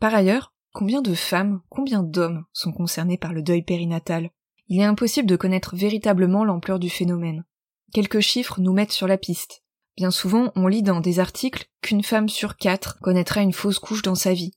Par 0.00 0.14
ailleurs, 0.14 0.54
combien 0.72 1.02
de 1.02 1.14
femmes, 1.14 1.60
combien 1.68 2.02
d'hommes 2.02 2.44
sont 2.54 2.72
concernés 2.72 3.18
par 3.18 3.34
le 3.34 3.42
deuil 3.42 3.62
périnatal? 3.62 4.30
Il 4.68 4.80
est 4.80 4.84
impossible 4.84 5.28
de 5.28 5.36
connaître 5.36 5.76
véritablement 5.76 6.46
l'ampleur 6.46 6.78
du 6.78 6.88
phénomène. 6.88 7.44
Quelques 7.92 8.20
chiffres 8.20 8.62
nous 8.62 8.72
mettent 8.72 8.92
sur 8.92 9.06
la 9.06 9.18
piste. 9.18 9.63
Bien 9.96 10.10
souvent, 10.10 10.52
on 10.56 10.66
lit 10.66 10.82
dans 10.82 11.00
des 11.00 11.20
articles 11.20 11.66
qu'une 11.80 12.02
femme 12.02 12.28
sur 12.28 12.56
quatre 12.56 12.98
connaîtra 13.00 13.42
une 13.42 13.52
fausse 13.52 13.78
couche 13.78 14.02
dans 14.02 14.16
sa 14.16 14.32
vie. 14.32 14.52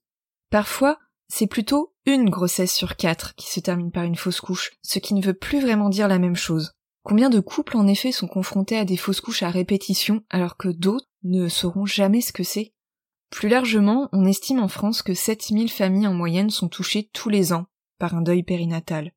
Parfois, 0.49 0.97
c'est 1.27 1.47
plutôt 1.47 1.93
une 2.05 2.29
grossesse 2.29 2.73
sur 2.73 2.95
quatre 2.95 3.35
qui 3.35 3.51
se 3.51 3.59
termine 3.59 3.91
par 3.91 4.03
une 4.03 4.15
fausse 4.15 4.41
couche, 4.41 4.71
ce 4.81 4.99
qui 4.99 5.13
ne 5.13 5.21
veut 5.21 5.33
plus 5.33 5.59
vraiment 5.59 5.89
dire 5.89 6.07
la 6.07 6.19
même 6.19 6.35
chose. 6.35 6.71
Combien 7.03 7.29
de 7.29 7.39
couples 7.39 7.77
en 7.77 7.87
effet 7.87 8.11
sont 8.11 8.27
confrontés 8.27 8.77
à 8.77 8.85
des 8.85 8.97
fausses 8.97 9.21
couches 9.21 9.43
à 9.43 9.49
répétition 9.49 10.23
alors 10.29 10.57
que 10.57 10.69
d'autres 10.69 11.07
ne 11.23 11.47
sauront 11.47 11.85
jamais 11.85 12.21
ce 12.21 12.33
que 12.33 12.43
c'est? 12.43 12.73
Plus 13.29 13.49
largement, 13.49 14.09
on 14.13 14.25
estime 14.25 14.59
en 14.59 14.67
France 14.67 15.01
que 15.01 15.13
7000 15.13 15.69
familles 15.69 16.07
en 16.07 16.13
moyenne 16.13 16.49
sont 16.49 16.69
touchées 16.69 17.09
tous 17.13 17.29
les 17.29 17.53
ans 17.53 17.65
par 17.99 18.15
un 18.15 18.21
deuil 18.21 18.43
périnatal. 18.43 19.11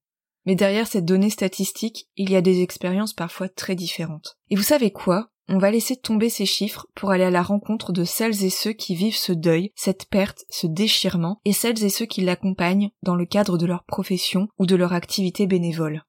Mais 0.46 0.54
derrière 0.54 0.86
cette 0.86 1.04
donnée 1.04 1.30
statistique, 1.30 2.08
il 2.16 2.30
y 2.30 2.36
a 2.36 2.40
des 2.40 2.62
expériences 2.62 3.12
parfois 3.12 3.48
très 3.48 3.74
différentes. 3.74 4.38
Et 4.48 4.56
vous 4.56 4.62
savez 4.62 4.90
quoi? 4.90 5.30
On 5.50 5.58
va 5.58 5.72
laisser 5.72 5.96
tomber 5.96 6.30
ces 6.30 6.46
chiffres 6.46 6.86
pour 6.94 7.10
aller 7.10 7.24
à 7.24 7.30
la 7.30 7.42
rencontre 7.42 7.92
de 7.92 8.04
celles 8.04 8.44
et 8.44 8.50
ceux 8.50 8.72
qui 8.72 8.94
vivent 8.94 9.16
ce 9.16 9.32
deuil, 9.32 9.72
cette 9.74 10.06
perte, 10.08 10.44
ce 10.48 10.68
déchirement, 10.68 11.40
et 11.44 11.52
celles 11.52 11.82
et 11.82 11.88
ceux 11.88 12.06
qui 12.06 12.20
l'accompagnent 12.20 12.90
dans 13.02 13.16
le 13.16 13.26
cadre 13.26 13.58
de 13.58 13.66
leur 13.66 13.84
profession 13.84 14.46
ou 14.58 14.66
de 14.66 14.76
leur 14.76 14.92
activité 14.92 15.48
bénévole. 15.48 16.04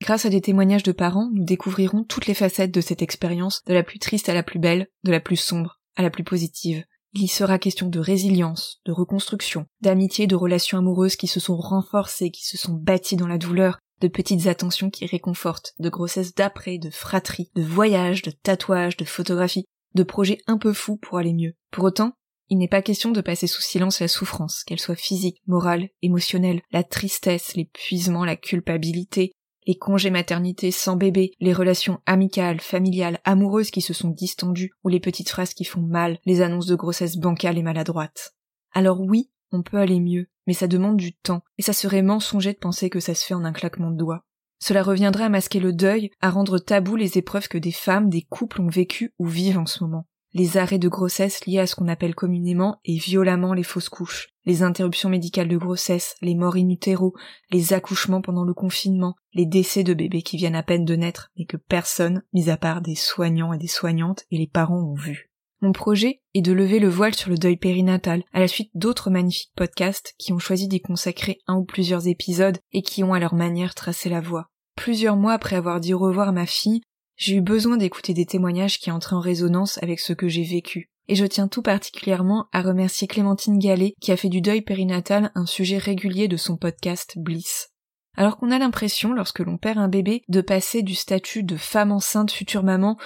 Grâce 0.00 0.24
à 0.24 0.30
des 0.30 0.40
témoignages 0.40 0.82
de 0.82 0.92
parents, 0.92 1.28
nous 1.34 1.44
découvrirons 1.44 2.04
toutes 2.04 2.26
les 2.26 2.34
facettes 2.34 2.72
de 2.72 2.80
cette 2.80 3.02
expérience, 3.02 3.62
de 3.66 3.74
la 3.74 3.82
plus 3.82 3.98
triste 3.98 4.30
à 4.30 4.34
la 4.34 4.42
plus 4.42 4.58
belle, 4.58 4.88
de 5.04 5.10
la 5.10 5.20
plus 5.20 5.36
sombre 5.36 5.78
à 5.96 6.02
la 6.02 6.10
plus 6.10 6.24
positive. 6.24 6.82
Il 7.12 7.24
y 7.24 7.28
sera 7.28 7.58
question 7.58 7.88
de 7.88 7.98
résilience, 7.98 8.80
de 8.86 8.92
reconstruction, 8.92 9.66
d'amitié, 9.82 10.26
de 10.26 10.36
relations 10.36 10.78
amoureuses 10.78 11.16
qui 11.16 11.26
se 11.26 11.40
sont 11.40 11.56
renforcées, 11.56 12.30
qui 12.30 12.46
se 12.46 12.56
sont 12.56 12.72
bâties 12.72 13.16
dans 13.16 13.26
la 13.26 13.36
douleur, 13.36 13.80
de 14.00 14.08
petites 14.08 14.46
attentions 14.46 14.90
qui 14.90 15.06
réconfortent, 15.06 15.74
de 15.78 15.88
grossesse 15.88 16.34
d'après, 16.34 16.78
de 16.78 16.90
fratrie, 16.90 17.50
de 17.54 17.62
voyages, 17.62 18.22
de 18.22 18.30
tatouages, 18.30 18.96
de 18.96 19.04
photographies, 19.04 19.66
de 19.94 20.02
projets 20.02 20.38
un 20.46 20.58
peu 20.58 20.72
fous 20.72 20.96
pour 20.96 21.18
aller 21.18 21.34
mieux. 21.34 21.54
Pour 21.70 21.84
autant, 21.84 22.12
il 22.48 22.58
n'est 22.58 22.68
pas 22.68 22.82
question 22.82 23.12
de 23.12 23.20
passer 23.20 23.46
sous 23.46 23.62
silence 23.62 24.00
la 24.00 24.08
souffrance, 24.08 24.64
qu'elle 24.64 24.80
soit 24.80 24.96
physique, 24.96 25.40
morale, 25.46 25.88
émotionnelle, 26.02 26.62
la 26.72 26.82
tristesse, 26.82 27.54
l'épuisement, 27.54 28.24
la 28.24 28.36
culpabilité, 28.36 29.32
les 29.66 29.76
congés 29.76 30.10
maternité 30.10 30.72
sans 30.72 30.96
bébé, 30.96 31.32
les 31.38 31.52
relations 31.52 32.00
amicales, 32.06 32.60
familiales, 32.60 33.20
amoureuses 33.24 33.70
qui 33.70 33.82
se 33.82 33.94
sont 33.94 34.08
distendues, 34.08 34.72
ou 34.82 34.88
les 34.88 34.98
petites 34.98 35.28
phrases 35.28 35.54
qui 35.54 35.64
font 35.64 35.82
mal, 35.82 36.18
les 36.24 36.40
annonces 36.40 36.66
de 36.66 36.74
grossesse 36.74 37.16
bancales 37.18 37.58
et 37.58 37.62
maladroites. 37.62 38.34
Alors 38.72 39.00
oui, 39.00 39.30
on 39.52 39.62
peut 39.62 39.78
aller 39.78 40.00
mieux, 40.00 40.26
mais 40.50 40.54
ça 40.54 40.66
demande 40.66 40.96
du 40.96 41.12
temps, 41.12 41.44
et 41.58 41.62
ça 41.62 41.72
serait 41.72 42.02
mensonger 42.02 42.52
de 42.52 42.58
penser 42.58 42.90
que 42.90 42.98
ça 42.98 43.14
se 43.14 43.24
fait 43.24 43.34
en 43.34 43.44
un 43.44 43.52
claquement 43.52 43.92
de 43.92 43.96
doigts. 43.96 44.24
Cela 44.58 44.82
reviendrait 44.82 45.22
à 45.22 45.28
masquer 45.28 45.60
le 45.60 45.72
deuil, 45.72 46.10
à 46.20 46.28
rendre 46.28 46.58
tabou 46.58 46.96
les 46.96 47.18
épreuves 47.18 47.46
que 47.46 47.56
des 47.56 47.70
femmes, 47.70 48.10
des 48.10 48.22
couples 48.22 48.60
ont 48.60 48.68
vécues 48.68 49.14
ou 49.20 49.28
vivent 49.28 49.58
en 49.58 49.66
ce 49.66 49.84
moment. 49.84 50.08
Les 50.32 50.56
arrêts 50.56 50.80
de 50.80 50.88
grossesse 50.88 51.46
liés 51.46 51.60
à 51.60 51.68
ce 51.68 51.76
qu'on 51.76 51.86
appelle 51.86 52.16
communément 52.16 52.80
et 52.84 52.98
violemment 52.98 53.54
les 53.54 53.62
fausses 53.62 53.88
couches, 53.88 54.30
les 54.44 54.64
interruptions 54.64 55.08
médicales 55.08 55.46
de 55.46 55.56
grossesse, 55.56 56.16
les 56.20 56.34
morts 56.34 56.56
in 56.56 56.68
utero, 56.68 57.14
les 57.52 57.72
accouchements 57.72 58.20
pendant 58.20 58.42
le 58.42 58.52
confinement, 58.52 59.14
les 59.34 59.46
décès 59.46 59.84
de 59.84 59.94
bébés 59.94 60.22
qui 60.22 60.36
viennent 60.36 60.56
à 60.56 60.64
peine 60.64 60.84
de 60.84 60.96
naître 60.96 61.30
mais 61.38 61.44
que 61.44 61.58
personne, 61.58 62.24
mis 62.32 62.50
à 62.50 62.56
part 62.56 62.80
des 62.80 62.96
soignants 62.96 63.52
et 63.52 63.58
des 63.58 63.68
soignantes 63.68 64.24
et 64.32 64.38
les 64.38 64.48
parents 64.48 64.82
ont 64.82 64.94
vu. 64.94 65.29
Mon 65.62 65.72
projet 65.72 66.22
est 66.32 66.40
de 66.40 66.52
lever 66.52 66.78
le 66.78 66.88
voile 66.88 67.14
sur 67.14 67.28
le 67.28 67.36
deuil 67.36 67.56
périnatal, 67.56 68.22
à 68.32 68.40
la 68.40 68.48
suite 68.48 68.70
d'autres 68.74 69.10
magnifiques 69.10 69.52
podcasts 69.54 70.14
qui 70.18 70.32
ont 70.32 70.38
choisi 70.38 70.68
d'y 70.68 70.80
consacrer 70.80 71.38
un 71.46 71.56
ou 71.56 71.64
plusieurs 71.64 72.08
épisodes 72.08 72.58
et 72.72 72.80
qui 72.80 73.04
ont 73.04 73.12
à 73.12 73.18
leur 73.18 73.34
manière 73.34 73.74
tracé 73.74 74.08
la 74.08 74.22
voie. 74.22 74.48
Plusieurs 74.76 75.16
mois 75.16 75.34
après 75.34 75.56
avoir 75.56 75.80
dit 75.80 75.92
au 75.92 75.98
revoir 75.98 76.32
ma 76.32 76.46
fille, 76.46 76.80
j'ai 77.16 77.34
eu 77.34 77.42
besoin 77.42 77.76
d'écouter 77.76 78.14
des 78.14 78.24
témoignages 78.24 78.78
qui 78.78 78.90
entraient 78.90 79.16
en 79.16 79.20
résonance 79.20 79.78
avec 79.82 80.00
ce 80.00 80.14
que 80.14 80.28
j'ai 80.28 80.44
vécu. 80.44 80.88
Et 81.08 81.14
je 81.14 81.26
tiens 81.26 81.48
tout 81.48 81.60
particulièrement 81.60 82.46
à 82.52 82.62
remercier 82.62 83.06
Clémentine 83.06 83.58
Gallet 83.58 83.92
qui 84.00 84.12
a 84.12 84.16
fait 84.16 84.30
du 84.30 84.40
deuil 84.40 84.62
périnatal 84.62 85.30
un 85.34 85.44
sujet 85.44 85.76
régulier 85.76 86.28
de 86.28 86.38
son 86.38 86.56
podcast 86.56 87.18
Bliss. 87.18 87.68
Alors 88.16 88.38
qu'on 88.38 88.50
a 88.50 88.58
l'impression, 88.58 89.12
lorsque 89.12 89.40
l'on 89.40 89.58
perd 89.58 89.76
un 89.76 89.88
bébé, 89.88 90.22
de 90.28 90.40
passer 90.40 90.82
du 90.82 90.94
statut 90.94 91.42
de 91.42 91.56
femme 91.56 91.92
enceinte 91.92 92.30
future 92.30 92.62
maman 92.62 92.96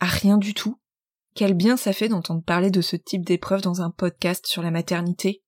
à 0.00 0.06
rien 0.06 0.36
du 0.36 0.52
tout, 0.52 0.76
quel 1.34 1.54
bien 1.54 1.76
ça 1.76 1.92
fait 1.92 2.08
d'entendre 2.08 2.42
parler 2.42 2.70
de 2.70 2.80
ce 2.80 2.96
type 2.96 3.24
d'épreuve 3.24 3.62
dans 3.62 3.82
un 3.82 3.90
podcast 3.90 4.46
sur 4.46 4.62
la 4.62 4.70
maternité. 4.70 5.42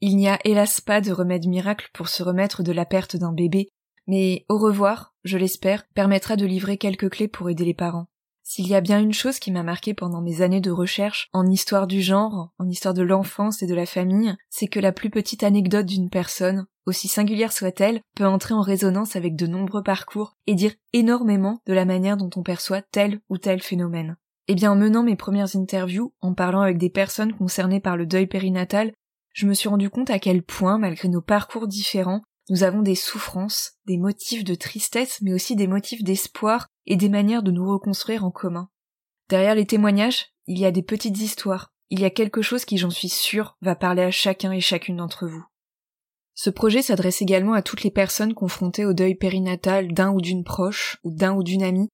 Il 0.00 0.16
n'y 0.16 0.28
a 0.28 0.38
hélas 0.44 0.80
pas 0.80 1.00
de 1.00 1.12
remède 1.12 1.46
miracle 1.46 1.88
pour 1.94 2.08
se 2.08 2.22
remettre 2.22 2.62
de 2.62 2.72
la 2.72 2.84
perte 2.84 3.16
d'un 3.16 3.32
bébé, 3.32 3.68
mais 4.06 4.44
au 4.48 4.58
revoir, 4.58 5.14
je 5.24 5.38
l'espère, 5.38 5.86
permettra 5.94 6.36
de 6.36 6.46
livrer 6.46 6.76
quelques 6.76 7.10
clés 7.10 7.28
pour 7.28 7.50
aider 7.50 7.64
les 7.64 7.74
parents. 7.74 8.06
S'il 8.48 8.68
y 8.68 8.76
a 8.76 8.80
bien 8.80 9.00
une 9.00 9.12
chose 9.12 9.40
qui 9.40 9.50
m'a 9.50 9.64
marqué 9.64 9.92
pendant 9.92 10.20
mes 10.20 10.40
années 10.40 10.60
de 10.60 10.70
recherche 10.70 11.28
en 11.32 11.50
histoire 11.50 11.88
du 11.88 12.00
genre, 12.00 12.52
en 12.60 12.68
histoire 12.68 12.94
de 12.94 13.02
l'enfance 13.02 13.60
et 13.60 13.66
de 13.66 13.74
la 13.74 13.86
famille, 13.86 14.36
c'est 14.50 14.68
que 14.68 14.78
la 14.78 14.92
plus 14.92 15.10
petite 15.10 15.42
anecdote 15.42 15.86
d'une 15.86 16.10
personne, 16.10 16.66
aussi 16.86 17.08
singulière 17.08 17.52
soit-elle, 17.52 18.02
peut 18.14 18.26
entrer 18.26 18.54
en 18.54 18.60
résonance 18.60 19.16
avec 19.16 19.34
de 19.34 19.48
nombreux 19.48 19.82
parcours 19.82 20.36
et 20.46 20.54
dire 20.54 20.74
énormément 20.92 21.60
de 21.66 21.72
la 21.72 21.84
manière 21.84 22.16
dont 22.16 22.30
on 22.36 22.44
perçoit 22.44 22.82
tel 22.82 23.20
ou 23.28 23.36
tel 23.36 23.60
phénomène. 23.60 24.16
Eh 24.48 24.54
bien, 24.54 24.72
en 24.72 24.76
menant 24.76 25.02
mes 25.02 25.16
premières 25.16 25.56
interviews, 25.56 26.12
en 26.20 26.34
parlant 26.34 26.60
avec 26.60 26.78
des 26.78 26.90
personnes 26.90 27.32
concernées 27.32 27.80
par 27.80 27.96
le 27.96 28.06
deuil 28.06 28.26
périnatal, 28.26 28.92
je 29.32 29.46
me 29.46 29.54
suis 29.54 29.68
rendu 29.68 29.90
compte 29.90 30.10
à 30.10 30.18
quel 30.18 30.42
point, 30.42 30.78
malgré 30.78 31.08
nos 31.08 31.20
parcours 31.20 31.66
différents, 31.66 32.22
nous 32.48 32.62
avons 32.62 32.82
des 32.82 32.94
souffrances, 32.94 33.72
des 33.86 33.98
motifs 33.98 34.44
de 34.44 34.54
tristesse, 34.54 35.18
mais 35.20 35.34
aussi 35.34 35.56
des 35.56 35.66
motifs 35.66 36.04
d'espoir 36.04 36.68
et 36.86 36.96
des 36.96 37.08
manières 37.08 37.42
de 37.42 37.50
nous 37.50 37.68
reconstruire 37.68 38.24
en 38.24 38.30
commun. 38.30 38.68
Derrière 39.28 39.56
les 39.56 39.66
témoignages, 39.66 40.26
il 40.46 40.58
y 40.58 40.64
a 40.64 40.70
des 40.70 40.82
petites 40.82 41.18
histoires, 41.18 41.72
il 41.90 42.00
y 42.00 42.04
a 42.04 42.10
quelque 42.10 42.42
chose 42.42 42.64
qui, 42.64 42.78
j'en 42.78 42.90
suis 42.90 43.08
sûre, 43.08 43.56
va 43.62 43.74
parler 43.74 44.02
à 44.02 44.12
chacun 44.12 44.52
et 44.52 44.60
chacune 44.60 44.96
d'entre 44.96 45.26
vous. 45.26 45.44
Ce 46.34 46.50
projet 46.50 46.82
s'adresse 46.82 47.22
également 47.22 47.54
à 47.54 47.62
toutes 47.62 47.82
les 47.82 47.90
personnes 47.90 48.34
confrontées 48.34 48.84
au 48.84 48.92
deuil 48.92 49.16
périnatal 49.16 49.92
d'un 49.92 50.12
ou 50.12 50.20
d'une 50.20 50.44
proche, 50.44 50.98
ou 51.02 51.10
d'un 51.10 51.34
ou 51.34 51.42
d'une 51.42 51.62
amie, 51.62 51.88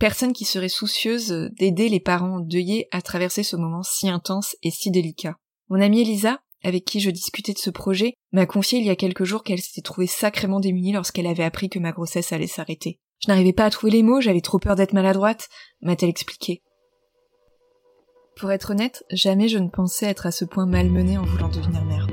personne 0.00 0.32
qui 0.32 0.44
serait 0.44 0.70
soucieuse 0.70 1.50
d'aider 1.52 1.88
les 1.88 2.00
parents 2.00 2.36
endeuillés 2.36 2.88
à 2.90 3.02
traverser 3.02 3.44
ce 3.44 3.54
moment 3.54 3.84
si 3.84 4.08
intense 4.08 4.56
et 4.62 4.70
si 4.70 4.90
délicat. 4.90 5.36
Mon 5.68 5.80
amie 5.80 6.00
Elisa, 6.00 6.40
avec 6.64 6.84
qui 6.84 7.00
je 7.00 7.10
discutais 7.10 7.52
de 7.52 7.58
ce 7.58 7.70
projet, 7.70 8.14
m'a 8.32 8.46
confié 8.46 8.78
il 8.80 8.86
y 8.86 8.90
a 8.90 8.96
quelques 8.96 9.24
jours 9.24 9.44
qu'elle 9.44 9.60
s'était 9.60 9.82
trouvée 9.82 10.06
sacrément 10.06 10.58
démunie 10.58 10.92
lorsqu'elle 10.92 11.26
avait 11.26 11.44
appris 11.44 11.68
que 11.68 11.78
ma 11.78 11.92
grossesse 11.92 12.32
allait 12.32 12.46
s'arrêter. 12.46 12.98
Je 13.20 13.28
n'arrivais 13.28 13.52
pas 13.52 13.66
à 13.66 13.70
trouver 13.70 13.92
les 13.92 14.02
mots, 14.02 14.22
j'avais 14.22 14.40
trop 14.40 14.58
peur 14.58 14.74
d'être 14.74 14.94
maladroite, 14.94 15.48
m'a-t-elle 15.82 16.10
expliqué. 16.10 16.62
Pour 18.36 18.50
être 18.50 18.70
honnête, 18.70 19.04
jamais 19.10 19.48
je 19.48 19.58
ne 19.58 19.68
pensais 19.68 20.06
être 20.06 20.24
à 20.24 20.30
ce 20.30 20.46
point 20.46 20.64
malmenée 20.64 21.18
en 21.18 21.24
voulant 21.24 21.48
devenir 21.48 21.84
mère. 21.84 22.06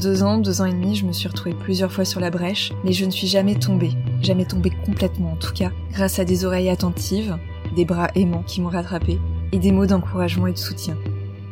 Deux 0.00 0.22
ans, 0.22 0.38
deux 0.38 0.60
ans 0.60 0.66
et 0.66 0.72
demi, 0.72 0.94
je 0.94 1.04
me 1.04 1.12
suis 1.12 1.26
retrouvée 1.26 1.56
plusieurs 1.56 1.90
fois 1.90 2.04
sur 2.04 2.20
la 2.20 2.30
brèche, 2.30 2.72
mais 2.84 2.92
je 2.92 3.04
ne 3.04 3.10
suis 3.10 3.26
jamais 3.26 3.56
tombée, 3.56 3.90
jamais 4.22 4.44
tombée 4.44 4.70
complètement 4.86 5.32
en 5.32 5.36
tout 5.36 5.52
cas, 5.52 5.72
grâce 5.92 6.20
à 6.20 6.24
des 6.24 6.44
oreilles 6.44 6.68
attentives, 6.68 7.36
des 7.74 7.84
bras 7.84 8.08
aimants 8.14 8.44
qui 8.46 8.60
m'ont 8.60 8.68
rattrapée, 8.68 9.18
et 9.50 9.58
des 9.58 9.72
mots 9.72 9.86
d'encouragement 9.86 10.46
et 10.46 10.52
de 10.52 10.58
soutien. 10.58 10.96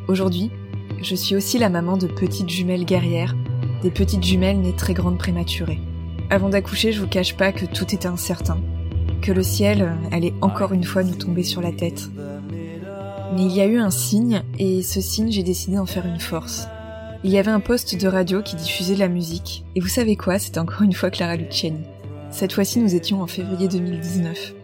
Aujourd'hui, 0.07 0.53
je 1.03 1.17
suis 1.17 1.35
aussi 1.35 1.59
la 1.59 1.71
maman 1.71 1.97
de 1.97 2.07
petites 2.07 2.49
jumelles 2.49 2.85
guerrières, 2.85 3.35
des 3.83 3.91
petites 3.91 4.23
jumelles 4.23 4.61
nées 4.61 4.77
très 4.77 4.95
grandes 4.95 5.19
prématurées. 5.19 5.81
Avant 6.31 6.49
d'accoucher, 6.49 6.93
je 6.93 7.01
vous 7.01 7.09
cache 7.09 7.37
pas 7.37 7.51
que 7.51 7.67
tout 7.67 7.93
était 7.93 8.07
incertain, 8.07 8.59
que 9.23 9.33
le 9.33 9.43
ciel 9.43 9.93
allait 10.13 10.35
encore 10.41 10.73
une 10.73 10.85
fois 10.85 11.03
nous 11.03 11.17
tomber 11.17 11.43
sur 11.43 11.63
la 11.63 11.73
tête. 11.73 12.11
Mais 13.35 13.43
il 13.43 13.53
y 13.53 13.61
a 13.61 13.67
eu 13.67 13.79
un 13.79 13.91
signe, 13.91 14.45
et 14.61 14.85
ce 14.85 15.01
signe, 15.01 15.33
j'ai 15.33 15.43
décidé 15.43 15.79
d'en 15.79 15.87
faire 15.87 16.07
une 16.07 16.21
force. 16.21 16.69
Il 17.25 17.31
y 17.31 17.39
avait 17.39 17.51
un 17.51 17.61
poste 17.61 17.99
de 18.01 18.09
radio 18.09 18.43
qui 18.43 18.57
diffusait 18.57 18.95
la 18.95 19.09
musique, 19.09 19.65
et 19.75 19.81
vous 19.81 19.89
savez 19.89 20.17
quoi, 20.17 20.39
c'était 20.39 20.59
encore 20.59 20.83
une 20.83 20.93
fois 20.93 21.11
Clara 21.11 21.37
Luciani. 21.37 21.81
Cette 22.31 22.53
fois-ci, 22.53 22.79
nous 22.79 22.95
étions 22.95 23.23
en 23.23 23.27
février 23.27 23.69
2019. 23.69 24.55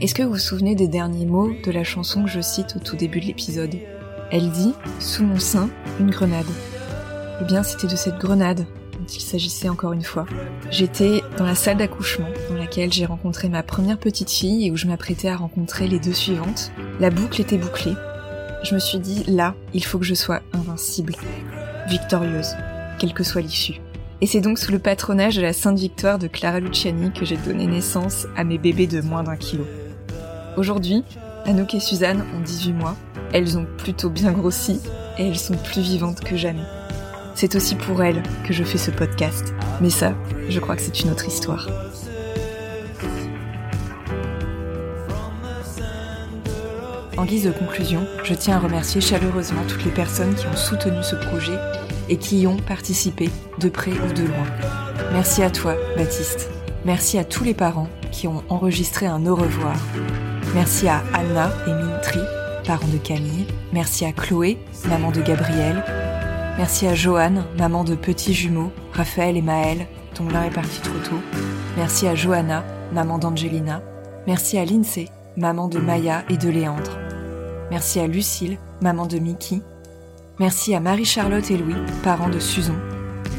Est-ce 0.00 0.14
que 0.14 0.22
vous 0.22 0.32
vous 0.32 0.38
souvenez 0.38 0.74
des 0.74 0.88
derniers 0.88 1.26
mots 1.26 1.52
de 1.64 1.70
la 1.70 1.84
chanson 1.84 2.24
que 2.24 2.30
je 2.30 2.40
cite 2.40 2.76
au 2.76 2.78
tout 2.78 2.96
début 2.96 3.20
de 3.20 3.26
l'épisode? 3.26 3.74
Elle 4.30 4.50
dit⁇ 4.50 4.74
Sous 5.02 5.24
mon 5.24 5.38
sein, 5.38 5.70
une 5.98 6.10
grenade⁇ 6.10 6.46
Eh 7.40 7.44
bien, 7.44 7.62
c'était 7.62 7.86
de 7.86 7.96
cette 7.96 8.18
grenade 8.18 8.66
dont 8.98 9.06
il 9.06 9.20
s'agissait 9.20 9.68
encore 9.68 9.92
une 9.92 10.04
fois. 10.04 10.26
J'étais 10.70 11.22
dans 11.38 11.46
la 11.46 11.54
salle 11.54 11.78
d'accouchement 11.78 12.28
dans 12.50 12.56
laquelle 12.56 12.92
j'ai 12.92 13.06
rencontré 13.06 13.48
ma 13.48 13.62
première 13.62 13.98
petite 13.98 14.30
fille 14.30 14.66
et 14.66 14.70
où 14.70 14.76
je 14.76 14.86
m'apprêtais 14.86 15.28
à 15.28 15.36
rencontrer 15.36 15.88
les 15.88 15.98
deux 15.98 16.12
suivantes. 16.12 16.72
La 17.00 17.10
boucle 17.10 17.40
était 17.40 17.58
bouclée. 17.58 17.94
Je 18.62 18.74
me 18.74 18.80
suis 18.80 18.98
dit, 18.98 19.24
là, 19.26 19.54
il 19.72 19.84
faut 19.84 19.98
que 19.98 20.04
je 20.04 20.14
sois 20.14 20.40
invincible 20.52 21.14
victorieuse, 21.90 22.54
quelle 22.98 23.12
que 23.12 23.24
soit 23.24 23.40
l'issue. 23.40 23.80
Et 24.20 24.26
c'est 24.26 24.40
donc 24.40 24.58
sous 24.58 24.70
le 24.70 24.78
patronage 24.78 25.36
de 25.36 25.42
la 25.42 25.52
Sainte 25.52 25.78
Victoire 25.78 26.18
de 26.18 26.28
Clara 26.28 26.60
Luciani 26.60 27.10
que 27.12 27.24
j'ai 27.24 27.36
donné 27.36 27.66
naissance 27.66 28.26
à 28.36 28.44
mes 28.44 28.58
bébés 28.58 28.86
de 28.86 29.00
moins 29.00 29.24
d'un 29.24 29.36
kilo. 29.36 29.66
Aujourd'hui, 30.56 31.04
Anouk 31.46 31.74
et 31.74 31.80
Suzanne 31.80 32.24
ont 32.36 32.40
18 32.40 32.72
mois, 32.72 32.96
elles 33.32 33.58
ont 33.58 33.66
plutôt 33.78 34.10
bien 34.10 34.32
grossi 34.32 34.80
et 35.18 35.26
elles 35.26 35.38
sont 35.38 35.56
plus 35.56 35.82
vivantes 35.82 36.20
que 36.20 36.36
jamais. 36.36 36.66
C'est 37.34 37.56
aussi 37.56 37.74
pour 37.74 38.02
elles 38.02 38.22
que 38.46 38.52
je 38.52 38.62
fais 38.62 38.78
ce 38.78 38.90
podcast, 38.90 39.52
mais 39.80 39.90
ça, 39.90 40.14
je 40.48 40.60
crois 40.60 40.76
que 40.76 40.82
c'est 40.82 41.00
une 41.00 41.10
autre 41.10 41.26
histoire. 41.26 41.68
En 47.20 47.26
guise 47.26 47.44
de 47.44 47.50
conclusion, 47.50 48.06
je 48.24 48.32
tiens 48.32 48.56
à 48.56 48.60
remercier 48.60 49.02
chaleureusement 49.02 49.60
toutes 49.68 49.84
les 49.84 49.90
personnes 49.90 50.34
qui 50.34 50.46
ont 50.46 50.56
soutenu 50.56 51.02
ce 51.02 51.16
projet 51.16 51.58
et 52.08 52.16
qui 52.16 52.40
y 52.40 52.46
ont 52.46 52.56
participé, 52.56 53.28
de 53.58 53.68
près 53.68 53.90
ou 53.90 54.12
de 54.14 54.22
loin. 54.22 54.46
Merci 55.12 55.42
à 55.42 55.50
toi, 55.50 55.74
Baptiste. 55.98 56.48
Merci 56.86 57.18
à 57.18 57.24
tous 57.24 57.44
les 57.44 57.52
parents 57.52 57.90
qui 58.10 58.26
ont 58.26 58.42
enregistré 58.48 59.04
un 59.04 59.26
au 59.26 59.34
revoir. 59.34 59.76
Merci 60.54 60.88
à 60.88 61.02
Anna 61.12 61.52
et 61.66 61.74
Mintri, 61.74 62.20
parents 62.66 62.88
de 62.88 62.96
Camille. 62.96 63.46
Merci 63.74 64.06
à 64.06 64.12
Chloé, 64.12 64.56
maman 64.88 65.10
de 65.10 65.20
Gabriel. 65.20 65.84
Merci 66.56 66.86
à 66.86 66.94
Joanne, 66.94 67.44
maman 67.58 67.84
de 67.84 67.96
petits 67.96 68.32
jumeaux, 68.32 68.72
Raphaël 68.94 69.36
et 69.36 69.42
Maël, 69.42 69.86
dont 70.16 70.26
l'un 70.30 70.44
est 70.44 70.54
parti 70.54 70.80
trop 70.80 70.98
tôt. 71.04 71.20
Merci 71.76 72.08
à 72.08 72.14
Johanna, 72.14 72.64
maman 72.94 73.18
d'Angelina. 73.18 73.82
Merci 74.26 74.56
à 74.56 74.64
Lindsay, 74.64 75.10
maman 75.36 75.68
de 75.68 75.78
Maya 75.78 76.24
et 76.30 76.38
de 76.38 76.48
Léandre. 76.48 76.99
Merci 77.70 78.00
à 78.00 78.06
Lucille, 78.06 78.58
maman 78.80 79.06
de 79.06 79.18
Mickey. 79.18 79.60
Merci 80.38 80.74
à 80.74 80.80
Marie-Charlotte 80.80 81.50
et 81.50 81.56
Louis, 81.56 81.76
parents 82.02 82.28
de 82.28 82.38
Suzon. 82.38 82.76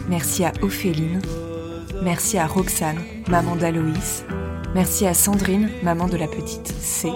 Merci 0.10 0.46
à 0.46 0.54
Ophéline. 0.62 1.22
Merci 2.04 2.38
à 2.38 2.48
Roxane, 2.48 3.00
maman 3.28 3.56
d'Aloïs. 3.56 4.24
Merci 4.74 5.06
à 5.06 5.14
Sandrine, 5.14 5.70
maman 5.84 6.08
de 6.08 6.18
la 6.18 6.28
petite 6.28 6.68
C. 6.80 7.10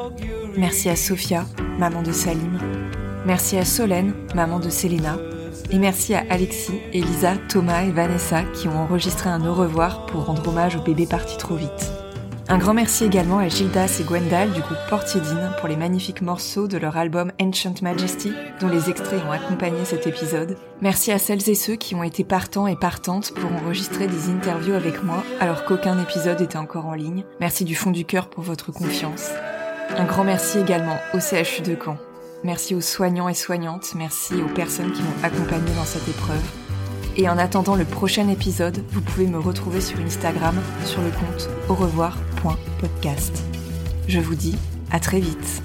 Merci 0.58 0.89
à 0.89 0.95
Sophia, 0.95 1.45
maman 1.80 2.01
de 2.01 2.12
Salim. 2.12 2.60
Merci 3.25 3.58
à 3.58 3.65
Solène, 3.65 4.13
maman 4.36 4.60
de 4.60 4.69
Selena. 4.69 5.17
Et 5.71 5.80
merci 5.80 6.13
à 6.13 6.23
Alexis, 6.30 6.80
Elisa, 6.93 7.38
Thomas 7.49 7.84
et 7.84 7.91
Vanessa 7.91 8.43
qui 8.43 8.67
ont 8.67 8.78
enregistré 8.78 9.30
un 9.30 9.45
au 9.45 9.54
revoir 9.54 10.06
pour 10.06 10.25
rendre 10.25 10.47
hommage 10.47 10.75
au 10.75 10.82
bébé 10.82 11.08
parti 11.08 11.38
trop 11.38 11.56
vite. 11.56 11.94
Un 12.47 12.60
grand 12.60 12.75
merci 12.75 13.05
également 13.05 13.39
à 13.39 13.47
Gildas 13.47 13.97
et 13.99 14.03
Gwendal 14.03 14.51
du 14.51 14.62
groupe 14.62 14.77
Portiedine 14.88 15.51
pour 15.58 15.67
les 15.67 15.75
magnifiques 15.75 16.21
morceaux 16.21 16.67
de 16.67 16.77
leur 16.77 16.95
album 16.95 17.31
Ancient 17.41 17.73
Majesty, 17.81 18.34
dont 18.62 18.67
les 18.67 18.91
extraits 18.91 19.23
ont 19.27 19.31
accompagné 19.31 19.84
cet 19.84 20.05
épisode. 20.05 20.55
Merci 20.79 21.12
à 21.12 21.17
celles 21.17 21.49
et 21.49 21.55
ceux 21.55 21.75
qui 21.75 21.95
ont 21.95 22.03
été 22.03 22.23
partants 22.23 22.67
et 22.67 22.75
partantes 22.75 23.34
pour 23.34 23.51
enregistrer 23.51 24.05
des 24.05 24.29
interviews 24.29 24.75
avec 24.75 25.03
moi 25.03 25.23
alors 25.39 25.65
qu'aucun 25.65 25.99
épisode 25.99 26.39
était 26.39 26.58
encore 26.58 26.86
en 26.86 26.93
ligne. 26.93 27.23
Merci 27.39 27.65
du 27.65 27.73
fond 27.73 27.89
du 27.89 28.05
cœur 28.05 28.29
pour 28.29 28.43
votre 28.43 28.71
confiance. 28.71 29.31
Un 29.97 30.05
grand 30.05 30.23
merci 30.23 30.60
également 30.60 30.97
au 31.15 31.19
CHU 31.19 31.63
de 31.63 31.75
Caen. 31.75 31.97
Merci 32.43 32.75
aux 32.75 32.81
soignants 32.81 33.27
et 33.27 33.34
soignantes, 33.34 33.93
merci 33.95 34.36
aux 34.36 34.53
personnes 34.53 34.91
qui 34.91 35.01
m'ont 35.01 35.23
accompagné 35.23 35.73
dans 35.75 35.86
cette 35.86 36.08
épreuve. 36.08 36.43
Et 37.17 37.30
en 37.30 37.38
attendant 37.38 37.75
le 37.75 37.86
prochain 37.86 38.28
épisode, 38.28 38.84
vous 38.91 39.01
pouvez 39.01 39.28
me 39.28 39.39
retrouver 39.39 39.80
sur 39.80 39.99
Instagram 39.99 40.56
sur 40.86 41.01
le 41.01 41.12
compte 41.12 41.49
au 41.69 41.73
revoir.podcast. 41.73 43.43
Je 44.08 44.19
vous 44.19 44.36
dis 44.36 44.58
à 44.91 44.99
très 44.99 45.19
vite. 45.19 45.64